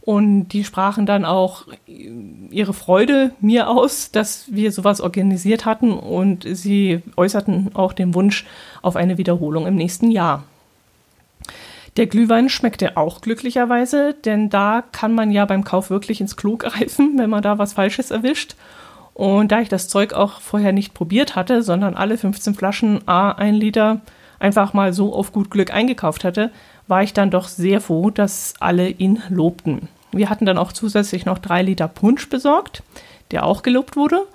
Und 0.00 0.48
die 0.48 0.64
sprachen 0.64 1.04
dann 1.04 1.26
auch 1.26 1.64
ihre 1.86 2.72
Freude 2.72 3.32
mir 3.42 3.68
aus, 3.68 4.10
dass 4.10 4.46
wir 4.50 4.72
sowas 4.72 5.02
organisiert 5.02 5.66
hatten 5.66 5.92
und 5.92 6.46
sie 6.50 7.02
äußerten 7.16 7.72
auch 7.74 7.92
den 7.92 8.14
Wunsch 8.14 8.46
auf 8.80 8.96
eine 8.96 9.18
Wiederholung 9.18 9.66
im 9.66 9.74
nächsten 9.74 10.10
Jahr. 10.10 10.44
Der 11.96 12.06
Glühwein 12.06 12.50
schmeckte 12.50 12.96
auch 12.96 13.22
glücklicherweise, 13.22 14.14
denn 14.24 14.50
da 14.50 14.82
kann 14.92 15.14
man 15.14 15.30
ja 15.30 15.46
beim 15.46 15.64
Kauf 15.64 15.88
wirklich 15.88 16.20
ins 16.20 16.36
Klo 16.36 16.56
greifen, 16.56 17.18
wenn 17.18 17.30
man 17.30 17.42
da 17.42 17.58
was 17.58 17.72
Falsches 17.72 18.10
erwischt. 18.10 18.54
Und 19.14 19.50
da 19.50 19.60
ich 19.60 19.70
das 19.70 19.88
Zeug 19.88 20.12
auch 20.12 20.40
vorher 20.40 20.72
nicht 20.72 20.92
probiert 20.92 21.36
hatte, 21.36 21.62
sondern 21.62 21.94
alle 21.94 22.18
15 22.18 22.54
Flaschen 22.54 23.08
A 23.08 23.30
1 23.30 23.58
Liter 23.58 24.02
einfach 24.38 24.74
mal 24.74 24.92
so 24.92 25.14
auf 25.14 25.32
gut 25.32 25.50
Glück 25.50 25.72
eingekauft 25.72 26.22
hatte, 26.22 26.50
war 26.86 27.02
ich 27.02 27.14
dann 27.14 27.30
doch 27.30 27.48
sehr 27.48 27.80
froh, 27.80 28.10
dass 28.10 28.52
alle 28.60 28.90
ihn 28.90 29.22
lobten. 29.30 29.88
Wir 30.12 30.28
hatten 30.28 30.44
dann 30.44 30.58
auch 30.58 30.72
zusätzlich 30.72 31.24
noch 31.24 31.38
drei 31.38 31.62
Liter 31.62 31.88
Punsch 31.88 32.28
besorgt, 32.28 32.82
der 33.30 33.46
auch 33.46 33.62
gelobt 33.62 33.96
wurde. 33.96 34.26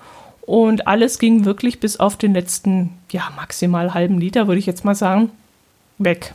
Und 0.42 0.88
alles 0.88 1.20
ging 1.20 1.46
wirklich 1.46 1.80
bis 1.80 2.00
auf 2.00 2.18
den 2.18 2.34
letzten, 2.34 2.90
ja, 3.12 3.32
maximal 3.36 3.94
halben 3.94 4.20
Liter, 4.20 4.48
würde 4.48 4.60
ich 4.60 4.66
jetzt 4.66 4.84
mal 4.84 4.96
sagen, 4.96 5.30
weg. 6.00 6.34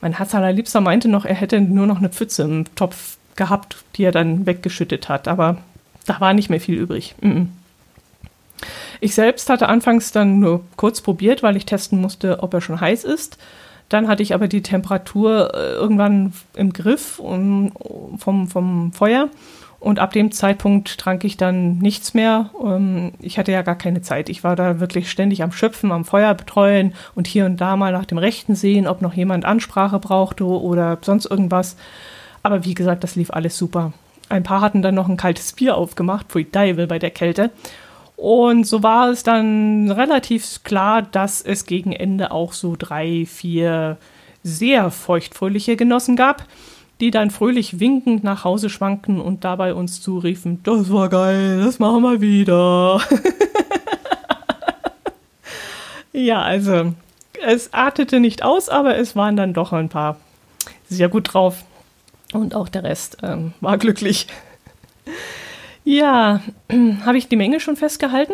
Mein 0.00 0.16
Herz 0.16 0.34
allerliebster 0.34 0.80
meinte 0.80 1.08
noch, 1.08 1.24
er 1.24 1.34
hätte 1.34 1.60
nur 1.60 1.86
noch 1.86 1.98
eine 1.98 2.08
Pfütze 2.08 2.42
im 2.42 2.74
Topf 2.74 3.18
gehabt, 3.36 3.84
die 3.96 4.04
er 4.04 4.12
dann 4.12 4.46
weggeschüttet 4.46 5.08
hat. 5.08 5.28
Aber 5.28 5.58
da 6.06 6.20
war 6.20 6.32
nicht 6.34 6.50
mehr 6.50 6.60
viel 6.60 6.78
übrig. 6.78 7.14
Ich 9.00 9.14
selbst 9.14 9.50
hatte 9.50 9.68
anfangs 9.68 10.12
dann 10.12 10.40
nur 10.40 10.64
kurz 10.76 11.00
probiert, 11.00 11.42
weil 11.42 11.56
ich 11.56 11.66
testen 11.66 12.00
musste, 12.00 12.42
ob 12.42 12.54
er 12.54 12.60
schon 12.60 12.80
heiß 12.80 13.04
ist. 13.04 13.38
Dann 13.88 14.08
hatte 14.08 14.22
ich 14.22 14.34
aber 14.34 14.48
die 14.48 14.62
Temperatur 14.62 15.54
äh, 15.54 15.72
irgendwann 15.72 16.32
im 16.54 16.72
Griff 16.72 17.20
vom, 18.18 18.48
vom 18.48 18.92
Feuer. 18.92 19.28
Und 19.86 20.00
ab 20.00 20.12
dem 20.12 20.32
Zeitpunkt 20.32 20.98
trank 20.98 21.22
ich 21.22 21.36
dann 21.36 21.78
nichts 21.78 22.12
mehr. 22.12 22.50
Ähm, 22.60 23.12
ich 23.20 23.38
hatte 23.38 23.52
ja 23.52 23.62
gar 23.62 23.76
keine 23.76 24.02
Zeit. 24.02 24.28
Ich 24.28 24.42
war 24.42 24.56
da 24.56 24.80
wirklich 24.80 25.08
ständig 25.08 25.44
am 25.44 25.52
Schöpfen, 25.52 25.92
am 25.92 26.04
Feuer 26.04 26.34
betreuen 26.34 26.92
und 27.14 27.28
hier 27.28 27.46
und 27.46 27.60
da 27.60 27.76
mal 27.76 27.92
nach 27.92 28.04
dem 28.04 28.18
Rechten 28.18 28.56
sehen, 28.56 28.88
ob 28.88 29.00
noch 29.00 29.14
jemand 29.14 29.44
Ansprache 29.44 30.00
brauchte 30.00 30.44
oder 30.44 30.98
sonst 31.02 31.26
irgendwas. 31.26 31.76
Aber 32.42 32.64
wie 32.64 32.74
gesagt, 32.74 33.04
das 33.04 33.14
lief 33.14 33.30
alles 33.30 33.56
super. 33.56 33.92
Ein 34.28 34.42
paar 34.42 34.60
hatten 34.60 34.82
dann 34.82 34.96
noch 34.96 35.08
ein 35.08 35.16
kaltes 35.16 35.52
Bier 35.52 35.76
aufgemacht, 35.76 36.26
pfui 36.30 36.50
Deivel 36.50 36.88
bei 36.88 36.98
der 36.98 37.12
Kälte. 37.12 37.52
Und 38.16 38.66
so 38.66 38.82
war 38.82 39.10
es 39.10 39.22
dann 39.22 39.88
relativ 39.92 40.64
klar, 40.64 41.02
dass 41.02 41.42
es 41.42 41.64
gegen 41.64 41.92
Ende 41.92 42.32
auch 42.32 42.54
so 42.54 42.74
drei, 42.76 43.24
vier 43.24 43.98
sehr 44.42 44.90
feuchtfröhliche 44.90 45.76
Genossen 45.76 46.16
gab, 46.16 46.44
die 47.00 47.10
dann 47.10 47.30
fröhlich 47.30 47.80
winkend 47.80 48.24
nach 48.24 48.44
Hause 48.44 48.70
schwankten 48.70 49.20
und 49.20 49.44
dabei 49.44 49.74
uns 49.74 50.00
zuriefen, 50.00 50.62
das 50.62 50.90
war 50.90 51.08
geil, 51.08 51.62
das 51.62 51.78
machen 51.78 52.02
wir 52.02 52.20
wieder. 52.20 53.00
ja, 56.12 56.42
also 56.42 56.94
es 57.44 57.74
artete 57.74 58.20
nicht 58.20 58.42
aus, 58.42 58.68
aber 58.68 58.96
es 58.96 59.14
waren 59.14 59.36
dann 59.36 59.52
doch 59.52 59.72
ein 59.72 59.88
paar 59.88 60.16
sehr 60.88 61.08
gut 61.08 61.34
drauf. 61.34 61.64
Und 62.32 62.54
auch 62.54 62.68
der 62.68 62.82
Rest 62.82 63.18
ähm, 63.22 63.52
war 63.60 63.78
glücklich. 63.78 64.26
Ja, 65.88 66.40
habe 67.06 67.16
ich 67.16 67.28
die 67.28 67.36
Menge 67.36 67.60
schon 67.60 67.76
festgehalten? 67.76 68.32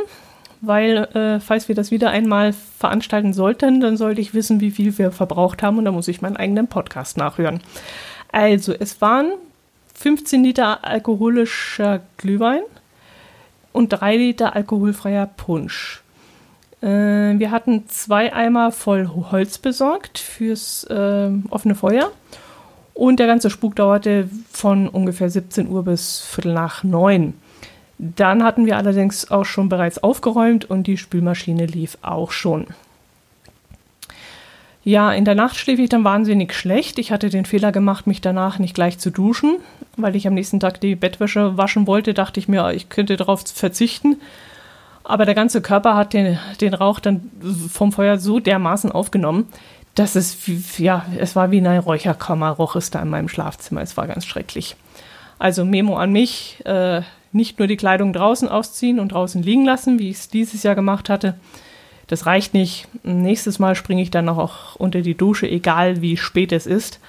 Weil, 0.62 1.05
äh, 1.14 1.38
falls 1.38 1.68
wir 1.68 1.75
das 1.75 1.90
wieder 1.90 2.09
einmal 2.09 2.55
veranstalten 2.55 3.35
sollten, 3.35 3.83
dann 3.83 3.98
sollte 3.98 4.22
ich 4.22 4.33
wissen, 4.33 4.62
wie 4.62 4.70
viel 4.70 4.96
wir 4.96 5.12
verbraucht 5.12 5.62
haben 5.62 5.77
und 5.77 5.85
da 5.85 5.92
muss 5.92 6.09
ich 6.09 6.22
meinen 6.22 6.38
eigenen 6.38 6.68
Podcast 6.68 7.18
nachhören. 7.18 7.61
Also, 8.33 8.73
es 8.73 9.01
waren 9.01 9.33
15 9.95 10.42
Liter 10.42 10.85
alkoholischer 10.85 12.01
Glühwein 12.16 12.62
und 13.73 13.90
3 13.90 14.16
Liter 14.16 14.57
alkoholfreier 14.57 15.27
Punsch. 15.27 16.03
Äh, 16.81 16.87
wir 16.87 17.51
hatten 17.51 17.88
zwei 17.88 18.33
Eimer 18.33 18.73
voll 18.73 19.09
Holz 19.09 19.59
besorgt 19.59 20.18
fürs 20.18 20.85
äh, 20.85 21.31
offene 21.51 21.75
Feuer 21.75 22.11
und 22.95 23.21
der 23.21 23.27
ganze 23.27 23.51
Spuk 23.51 23.77
dauerte 23.77 24.29
von 24.51 24.88
ungefähr 24.88 25.31
17 25.31 25.68
Uhr 25.68 25.85
bis 25.85 26.21
Viertel 26.21 26.55
nach 26.55 26.83
neun. 26.83 27.35
Dann 27.99 28.42
hatten 28.42 28.66
wir 28.66 28.77
allerdings 28.77 29.31
auch 29.31 29.45
schon 29.45 29.68
bereits 29.68 30.03
aufgeräumt 30.03 30.68
und 30.68 30.88
die 30.88 30.97
Spülmaschine 30.97 31.66
lief 31.66 31.99
auch 32.03 32.33
schon. 32.33 32.66
Ja, 34.85 35.12
in 35.12 35.25
der 35.25 35.37
Nacht 35.37 35.57
schlief 35.57 35.79
ich 35.79 35.88
dann 35.88 36.03
wahnsinnig 36.03 36.55
schlecht. 36.55 36.99
Ich 36.99 37.12
hatte 37.12 37.31
den 37.31 37.45
Fehler 37.45 37.71
gemacht, 37.71 38.07
mich 38.07 38.21
danach 38.21 38.59
nicht 38.59 38.75
gleich 38.75 38.99
zu 38.99 39.11
duschen, 39.11 39.59
weil 39.97 40.16
ich 40.16 40.27
am 40.27 40.35
nächsten 40.35 40.59
Tag 40.59 40.81
die 40.81 40.97
Bettwäsche 40.97 41.57
waschen 41.57 41.87
wollte, 41.87 42.14
dachte 42.14 42.40
ich 42.40 42.49
mir, 42.49 42.73
ich 42.73 42.88
könnte 42.88 43.16
darauf 43.16 43.45
verzichten. 43.47 44.16
Aber 45.05 45.25
der 45.25 45.35
ganze 45.35 45.62
Körper 45.62 45.95
hat 45.95 46.12
den, 46.12 46.38
den 46.61 46.75
Rauch 46.75 46.99
dann 46.99 47.31
vom 47.71 47.92
Feuer 47.92 48.18
so 48.18 48.40
dermaßen 48.40 48.90
aufgenommen, 48.90 49.49
dass 49.95 50.16
es, 50.16 50.37
ja, 50.79 51.05
es 51.18 51.37
war 51.37 51.51
wie 51.51 51.59
eine 51.59 51.79
Räucherkammer, 51.79 52.51
roch 52.51 52.77
es 52.77 52.90
da 52.90 53.01
in 53.03 53.09
meinem 53.09 53.29
Schlafzimmer. 53.29 53.83
Es 53.83 53.97
war 53.97 54.07
ganz 54.07 54.25
schrecklich. 54.25 54.77
Also 55.38 55.64
Memo 55.64 55.97
an 55.97 56.12
mich, 56.12 56.59
äh, 56.64 57.03
nicht 57.33 57.59
nur 57.59 57.68
die 57.68 57.77
Kleidung 57.77 58.12
draußen 58.12 58.49
ausziehen 58.49 59.01
und 59.01 59.12
draußen 59.12 59.42
liegen 59.42 59.64
lassen, 59.64 59.99
wie 59.99 60.11
ich 60.11 60.18
es 60.18 60.29
dieses 60.29 60.62
Jahr 60.62 60.75
gemacht 60.75 61.09
hatte. 61.09 61.35
Das 62.07 62.27
reicht 62.27 62.55
nicht. 62.55 62.88
Nächstes 63.05 63.59
Mal 63.59 63.75
springe 63.75 64.03
ich 64.03 64.11
dann 64.11 64.27
noch 64.27 64.38
auch 64.38 64.77
unter 64.77 65.01
die 65.01 65.17
Dusche, 65.17 65.49
egal 65.49 66.03
wie 66.03 66.17
spät 66.17 66.53
es 66.53 66.67
ist. 66.67 67.01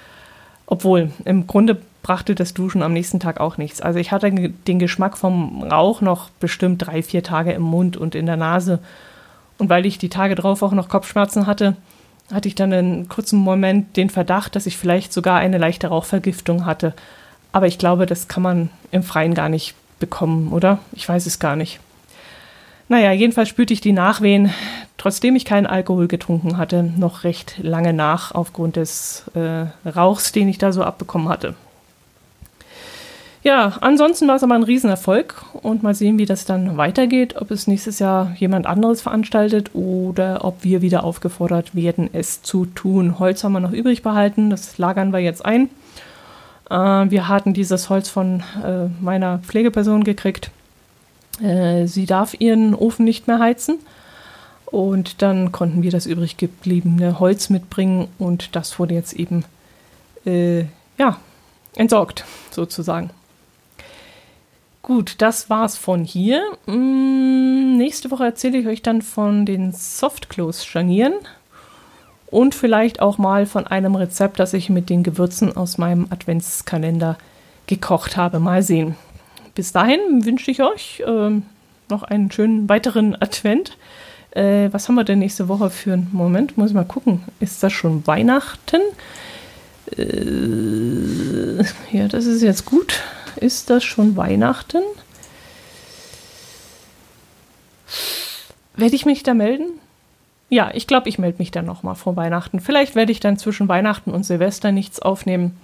Obwohl, 0.65 1.11
im 1.25 1.47
Grunde 1.47 1.81
brachte 2.03 2.35
das 2.35 2.53
Duschen 2.53 2.83
am 2.83 2.93
nächsten 2.93 3.19
Tag 3.19 3.39
auch 3.39 3.57
nichts. 3.57 3.81
Also 3.81 3.99
ich 3.99 4.11
hatte 4.11 4.31
den 4.31 4.79
Geschmack 4.79 5.17
vom 5.17 5.63
Rauch 5.63 6.01
noch 6.01 6.29
bestimmt 6.39 6.85
drei, 6.85 7.01
vier 7.01 7.23
Tage 7.23 7.51
im 7.53 7.61
Mund 7.61 7.97
und 7.97 8.13
in 8.13 8.25
der 8.25 8.37
Nase. 8.37 8.79
Und 9.57 9.69
weil 9.69 9.85
ich 9.85 9.97
die 9.97 10.09
Tage 10.09 10.35
drauf 10.35 10.61
auch 10.61 10.73
noch 10.73 10.89
Kopfschmerzen 10.89 11.47
hatte, 11.47 11.75
hatte 12.31 12.47
ich 12.47 12.55
dann 12.55 12.73
einen 12.73 13.09
kurzen 13.09 13.39
Moment 13.39 13.95
den 13.97 14.09
Verdacht, 14.09 14.55
dass 14.55 14.65
ich 14.65 14.77
vielleicht 14.77 15.13
sogar 15.13 15.37
eine 15.37 15.57
leichte 15.57 15.87
Rauchvergiftung 15.87 16.65
hatte. 16.65 16.93
Aber 17.51 17.67
ich 17.67 17.77
glaube, 17.77 18.05
das 18.05 18.27
kann 18.27 18.43
man 18.43 18.69
im 18.91 19.03
Freien 19.03 19.33
gar 19.33 19.49
nicht 19.49 19.75
bekommen, 19.99 20.51
oder? 20.51 20.79
Ich 20.93 21.07
weiß 21.07 21.25
es 21.25 21.39
gar 21.39 21.55
nicht. 21.55 21.79
Naja, 22.89 23.11
jedenfalls 23.11 23.49
spürte 23.49 23.73
ich 23.73 23.81
die 23.81 23.93
Nachwehen, 23.93 24.51
trotzdem 24.97 25.35
ich 25.35 25.45
keinen 25.45 25.65
Alkohol 25.65 26.07
getrunken 26.07 26.57
hatte, 26.57 26.83
noch 26.83 27.23
recht 27.23 27.55
lange 27.61 27.93
nach, 27.93 28.33
aufgrund 28.35 28.75
des 28.75 29.23
äh, 29.35 29.65
Rauchs, 29.89 30.31
den 30.31 30.49
ich 30.49 30.57
da 30.57 30.71
so 30.71 30.83
abbekommen 30.83 31.29
hatte. 31.29 31.55
Ja, 33.43 33.73
ansonsten 33.81 34.29
war 34.29 34.37
es 34.37 34.43
aber 34.43 34.55
ein 34.55 34.63
Riesenerfolg 34.63 35.43
und 35.61 35.83
mal 35.83 35.93
sehen, 35.93 36.17
wie 36.17 36.25
das 36.25 36.45
dann 36.45 36.77
weitergeht, 36.77 37.35
ob 37.41 37.51
es 37.51 37.67
nächstes 37.67 37.99
Jahr 37.99 38.33
jemand 38.37 38.65
anderes 38.65 39.01
veranstaltet 39.01 39.71
oder 39.73 40.45
ob 40.45 40.63
wir 40.63 40.81
wieder 40.81 41.03
aufgefordert 41.03 41.75
werden, 41.75 42.09
es 42.13 42.41
zu 42.41 42.65
tun. 42.65 43.19
Holz 43.19 43.43
haben 43.43 43.51
wir 43.51 43.59
noch 43.59 43.73
übrig 43.73 44.01
behalten, 44.01 44.49
das 44.49 44.77
lagern 44.77 45.11
wir 45.11 45.19
jetzt 45.19 45.45
ein. 45.45 45.69
Äh, 46.69 46.75
wir 46.75 47.27
hatten 47.27 47.53
dieses 47.53 47.89
Holz 47.89 48.07
von 48.07 48.43
äh, 48.63 48.87
meiner 49.01 49.39
Pflegeperson 49.39 50.05
gekriegt. 50.05 50.49
Äh, 51.41 51.87
sie 51.87 52.05
darf 52.05 52.35
ihren 52.39 52.75
Ofen 52.75 53.05
nicht 53.05 53.27
mehr 53.27 53.39
heizen. 53.39 53.79
Und 54.65 55.21
dann 55.21 55.51
konnten 55.51 55.83
wir 55.83 55.91
das 55.91 56.07
übrig 56.07 56.37
gebliebene 56.37 57.19
Holz 57.19 57.49
mitbringen 57.49 58.07
und 58.17 58.55
das 58.55 58.79
wurde 58.79 58.95
jetzt 58.95 59.13
eben 59.13 59.45
äh, 60.25 60.61
ja, 60.97 61.19
entsorgt, 61.75 62.25
sozusagen. 62.49 63.11
Gut, 64.81 65.15
das 65.19 65.49
war's 65.49 65.77
von 65.77 66.03
hier. 66.03 66.41
Hm, 66.65 67.77
nächste 67.77 68.09
Woche 68.09 68.25
erzähle 68.25 68.57
ich 68.57 68.67
euch 68.67 68.81
dann 68.81 69.01
von 69.01 69.45
den 69.45 69.71
Softclose-Scharnieren 69.71 71.13
und 72.27 72.55
vielleicht 72.55 72.99
auch 72.99 73.17
mal 73.17 73.45
von 73.45 73.67
einem 73.67 73.95
Rezept, 73.95 74.39
das 74.39 74.53
ich 74.53 74.69
mit 74.71 74.89
den 74.89 75.03
Gewürzen 75.03 75.55
aus 75.55 75.77
meinem 75.77 76.07
Adventskalender 76.09 77.17
gekocht 77.67 78.17
habe. 78.17 78.39
Mal 78.39 78.63
sehen. 78.63 78.95
Bis 79.55 79.71
dahin 79.71 80.25
wünsche 80.25 80.49
ich 80.49 80.61
euch 80.63 81.03
äh, 81.05 81.41
noch 81.89 82.03
einen 82.03 82.31
schönen 82.31 82.67
weiteren 82.69 83.15
Advent. 83.21 83.77
Äh, 84.31 84.69
was 84.71 84.87
haben 84.87 84.95
wir 84.95 85.03
denn 85.03 85.19
nächste 85.19 85.47
Woche 85.47 85.69
für 85.69 85.93
einen 85.93 86.09
Moment? 86.11 86.57
Muss 86.57 86.69
ich 86.69 86.75
mal 86.75 86.85
gucken. 86.85 87.23
Ist 87.39 87.61
das 87.61 87.71
schon 87.71 88.05
Weihnachten? 88.07 88.81
Äh, 89.95 91.63
ja, 91.95 92.07
das 92.07 92.25
ist 92.25 92.41
jetzt 92.41 92.65
gut. 92.65 93.01
Ist 93.35 93.69
das 93.69 93.83
schon 93.83 94.17
Weihnachten? 94.17 94.81
Werde 98.75 98.95
ich 98.95 99.05
mich 99.05 99.21
da 99.21 99.35
melden? 99.35 99.67
Ja, 100.49 100.71
ich 100.73 100.87
glaube, 100.87 101.09
ich 101.09 101.19
melde 101.19 101.39
mich 101.39 101.51
dann 101.51 101.65
nochmal 101.65 101.95
vor 101.95 102.15
Weihnachten. 102.15 102.59
Vielleicht 102.59 102.95
werde 102.95 103.11
ich 103.11 103.19
dann 103.19 103.37
zwischen 103.37 103.67
Weihnachten 103.67 104.11
und 104.11 104.23
Silvester 104.23 104.71
nichts 104.71 104.99
aufnehmen. 104.99 105.57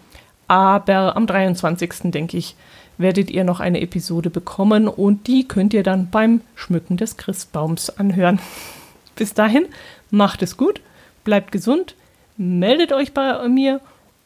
Aber 0.50 1.16
am 1.16 1.28
23. 1.28 2.12
denke 2.12 2.36
ich, 2.36 2.56
werdet 2.98 3.30
ihr 3.30 3.44
noch 3.44 3.60
eine 3.60 3.82
Episode 3.82 4.32
bekommen 4.32 4.88
und 4.88 5.28
die 5.28 5.48
könnt 5.48 5.76
ihr 5.76 5.84
dann 5.84 6.10
beim 6.10 6.42
Schmücken 6.56 6.98
des 6.98 7.18
Christbaums 7.18 7.92
anhören. 7.92 8.40
Bis 9.16 9.36
dahin, 9.36 9.68
macht 10.10 10.42
es 10.42 10.58
gut, 10.58 10.82
bleibt 11.24 11.52
gesund, 11.52 11.94
meldet 12.36 12.92
euch 12.92 13.14
bei 13.14 13.48
mir 13.48 13.80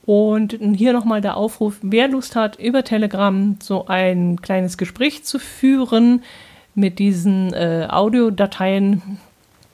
und 0.06 0.58
hier 0.76 0.94
nochmal 0.94 1.20
der 1.20 1.36
Aufruf, 1.36 1.78
wer 1.82 2.08
Lust 2.08 2.38
hat, 2.38 2.58
über 2.58 2.86
Telegram 2.86 3.58
so 3.62 3.88
ein 3.88 4.42
kleines 4.42 4.78
Gespräch 4.78 5.26
zu 5.26 5.40
führen, 5.40 6.24
mit 6.74 7.00
diesen 7.00 7.54
äh, 7.54 7.88
Audiodateien 7.90 9.20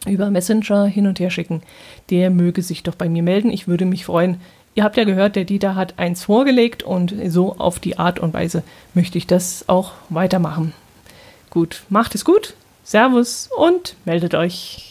über 0.07 0.31
Messenger 0.31 0.85
hin 0.85 1.05
und 1.05 1.19
her 1.19 1.29
schicken, 1.29 1.61
der 2.09 2.31
möge 2.31 2.63
sich 2.63 2.83
doch 2.83 2.95
bei 2.95 3.07
mir 3.07 3.21
melden. 3.21 3.51
Ich 3.51 3.67
würde 3.67 3.85
mich 3.85 4.05
freuen. 4.05 4.41
Ihr 4.75 4.83
habt 4.83 4.97
ja 4.97 5.03
gehört, 5.03 5.35
der 5.35 5.45
Dieter 5.45 5.75
hat 5.75 5.97
eins 5.97 6.23
vorgelegt 6.23 6.83
und 6.83 7.13
so 7.27 7.55
auf 7.57 7.79
die 7.79 7.97
Art 7.97 8.19
und 8.19 8.33
Weise 8.33 8.63
möchte 8.93 9.17
ich 9.17 9.27
das 9.27 9.67
auch 9.67 9.93
weitermachen. 10.09 10.73
Gut, 11.49 11.83
macht 11.89 12.15
es 12.15 12.23
gut, 12.23 12.53
Servus 12.83 13.49
und 13.57 13.95
meldet 14.05 14.35
euch. 14.35 14.88